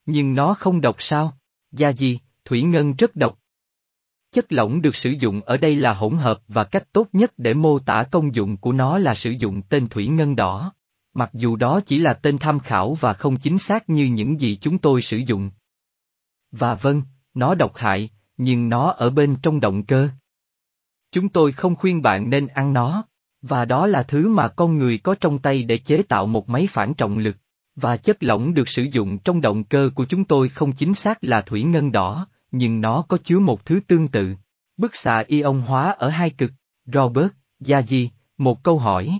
Nhưng 0.06 0.34
nó 0.34 0.54
không 0.54 0.80
độc 0.80 0.96
sao? 0.98 1.38
Gia 1.72 1.92
gì, 1.92 2.18
thủy 2.48 2.62
ngân 2.62 2.94
rất 2.96 3.16
độc. 3.16 3.38
Chất 4.32 4.52
lỏng 4.52 4.82
được 4.82 4.96
sử 4.96 5.10
dụng 5.10 5.40
ở 5.40 5.56
đây 5.56 5.76
là 5.76 5.94
hỗn 5.94 6.16
hợp 6.16 6.40
và 6.48 6.64
cách 6.64 6.92
tốt 6.92 7.08
nhất 7.12 7.32
để 7.36 7.54
mô 7.54 7.78
tả 7.78 8.02
công 8.10 8.34
dụng 8.34 8.56
của 8.56 8.72
nó 8.72 8.98
là 8.98 9.14
sử 9.14 9.30
dụng 9.30 9.62
tên 9.62 9.88
thủy 9.88 10.06
ngân 10.06 10.36
đỏ. 10.36 10.72
Mặc 11.14 11.30
dù 11.32 11.56
đó 11.56 11.80
chỉ 11.86 11.98
là 11.98 12.14
tên 12.14 12.38
tham 12.38 12.60
khảo 12.60 12.94
và 12.94 13.12
không 13.12 13.36
chính 13.36 13.58
xác 13.58 13.90
như 13.90 14.06
những 14.06 14.40
gì 14.40 14.58
chúng 14.60 14.78
tôi 14.78 15.02
sử 15.02 15.16
dụng. 15.16 15.50
Và 16.50 16.74
vâng, 16.74 17.02
nó 17.34 17.54
độc 17.54 17.76
hại, 17.76 18.10
nhưng 18.36 18.68
nó 18.68 18.90
ở 18.90 19.10
bên 19.10 19.36
trong 19.42 19.60
động 19.60 19.86
cơ. 19.86 20.08
Chúng 21.12 21.28
tôi 21.28 21.52
không 21.52 21.76
khuyên 21.76 22.02
bạn 22.02 22.30
nên 22.30 22.46
ăn 22.46 22.72
nó, 22.72 23.04
và 23.42 23.64
đó 23.64 23.86
là 23.86 24.02
thứ 24.02 24.28
mà 24.28 24.48
con 24.48 24.78
người 24.78 24.98
có 24.98 25.14
trong 25.20 25.38
tay 25.38 25.62
để 25.62 25.78
chế 25.78 26.02
tạo 26.02 26.26
một 26.26 26.48
máy 26.48 26.68
phản 26.70 26.94
trọng 26.94 27.18
lực, 27.18 27.36
và 27.76 27.96
chất 27.96 28.22
lỏng 28.22 28.54
được 28.54 28.68
sử 28.68 28.82
dụng 28.82 29.18
trong 29.18 29.40
động 29.40 29.64
cơ 29.64 29.90
của 29.94 30.06
chúng 30.08 30.24
tôi 30.24 30.48
không 30.48 30.72
chính 30.72 30.94
xác 30.94 31.18
là 31.24 31.40
thủy 31.40 31.62
ngân 31.62 31.92
đỏ, 31.92 32.26
nhưng 32.50 32.80
nó 32.80 33.02
có 33.08 33.18
chứa 33.24 33.38
một 33.38 33.64
thứ 33.64 33.80
tương 33.86 34.08
tự. 34.08 34.34
Bức 34.76 34.96
xạ 34.96 35.24
ion 35.26 35.60
hóa 35.60 35.90
ở 35.90 36.08
hai 36.08 36.30
cực, 36.30 36.50
Robert, 36.86 37.28
Yaji, 37.60 38.08
một 38.38 38.62
câu 38.62 38.78
hỏi. 38.78 39.18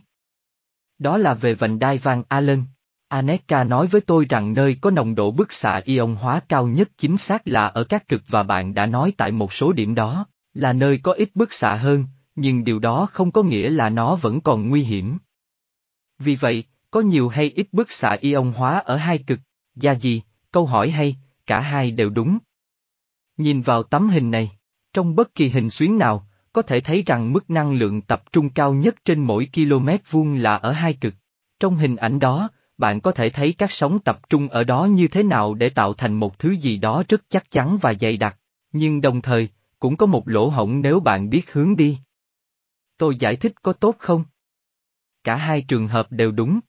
Đó 0.99 1.19
là 1.19 1.35
về 1.35 1.55
vành 1.55 1.79
đai 1.79 1.99
vàng 1.99 2.23
Allen. 2.29 2.65
Aneka 3.09 3.65
nói 3.65 3.87
với 3.87 4.01
tôi 4.01 4.27
rằng 4.29 4.53
nơi 4.53 4.77
có 4.81 4.91
nồng 4.91 5.15
độ 5.15 5.31
bức 5.31 5.53
xạ 5.53 5.81
ion 5.85 6.15
hóa 6.15 6.41
cao 6.49 6.67
nhất 6.67 6.89
chính 6.97 7.19
xác 7.19 7.49
là 7.49 7.67
ở 7.67 7.85
các 7.85 8.09
cực 8.09 8.23
và 8.29 8.43
bạn 8.43 8.75
đã 8.75 8.87
nói 8.87 9.13
tại 9.17 9.33
một 9.33 9.53
số 9.53 9.73
điểm 9.73 9.95
đó, 9.95 10.27
là 10.55 10.73
nơi 10.73 10.99
có 11.03 11.13
ít 11.13 11.31
bức 11.35 11.53
xạ 11.53 11.75
hơn, 11.75 12.05
nhưng 12.35 12.65
điều 12.65 12.79
đó 12.79 13.09
không 13.13 13.33
có 13.33 13.43
nghĩa 13.43 13.71
là 13.71 13.89
nó 13.89 14.17
vẫn 14.17 14.41
còn 14.41 14.69
nguy 14.69 14.83
hiểm. 14.83 15.19
Vì 16.19 16.37
vậy, 16.37 16.65
có 16.91 17.01
nhiều 17.01 17.29
hay 17.29 17.51
ít 17.51 17.69
bức 17.73 17.93
xạ 17.93 18.17
ion 18.21 18.53
hóa 18.53 18.79
ở 18.79 18.97
hai 18.97 19.19
cực, 19.19 19.39
Gia 19.81 19.95
gì, 19.95 20.23
câu 20.53 20.67
hỏi 20.67 20.91
hay, 20.91 21.17
cả 21.47 21.61
hai 21.61 21.91
đều 21.91 22.11
đúng. 22.11 22.39
Nhìn 23.39 23.61
vào 23.61 23.83
tấm 23.83 24.09
hình 24.09 24.31
này, 24.31 24.53
trong 24.93 25.15
bất 25.15 25.35
kỳ 25.35 25.49
hình 25.49 25.71
xuyến 25.71 25.99
nào, 25.99 26.29
có 26.53 26.63
thể 26.63 26.81
thấy 26.81 27.03
rằng 27.07 27.33
mức 27.33 27.51
năng 27.51 27.73
lượng 27.73 28.03
tập 28.03 28.33
trung 28.33 28.51
cao 28.51 28.75
nhất 28.75 28.95
trên 29.05 29.21
mỗi 29.21 29.49
km 29.55 29.89
vuông 30.11 30.35
là 30.35 30.57
ở 30.57 30.73
hai 30.73 30.93
cực. 30.95 31.15
Trong 31.61 31.77
hình 31.77 31.97
ảnh 31.97 32.19
đó, 32.19 32.51
bạn 32.79 33.01
có 33.01 33.11
thể 33.11 33.31
thấy 33.31 33.55
các 33.59 33.73
sóng 33.73 33.99
tập 33.99 34.21
trung 34.29 34.49
ở 34.49 34.65
đó 34.65 34.85
như 34.85 35.09
thế 35.09 35.23
nào 35.23 35.55
để 35.55 35.71
tạo 35.71 35.95
thành 35.95 36.15
một 36.15 36.39
thứ 36.39 36.51
gì 36.51 36.77
đó 36.77 37.03
rất 37.09 37.23
chắc 37.29 37.51
chắn 37.51 37.79
và 37.79 37.95
dày 38.01 38.17
đặc, 38.17 38.39
nhưng 38.73 39.01
đồng 39.01 39.23
thời, 39.23 39.49
cũng 39.79 39.97
có 39.97 40.07
một 40.07 40.29
lỗ 40.29 40.49
hổng 40.49 40.81
nếu 40.81 41.01
bạn 41.01 41.31
biết 41.31 41.53
hướng 41.53 41.77
đi. 41.77 41.99
Tôi 42.97 43.17
giải 43.17 43.37
thích 43.37 43.53
có 43.63 43.73
tốt 43.73 43.97
không? 43.99 44.25
Cả 45.25 45.37
hai 45.37 45.63
trường 45.63 45.89
hợp 45.89 46.13
đều 46.13 46.33
đúng. 46.33 46.61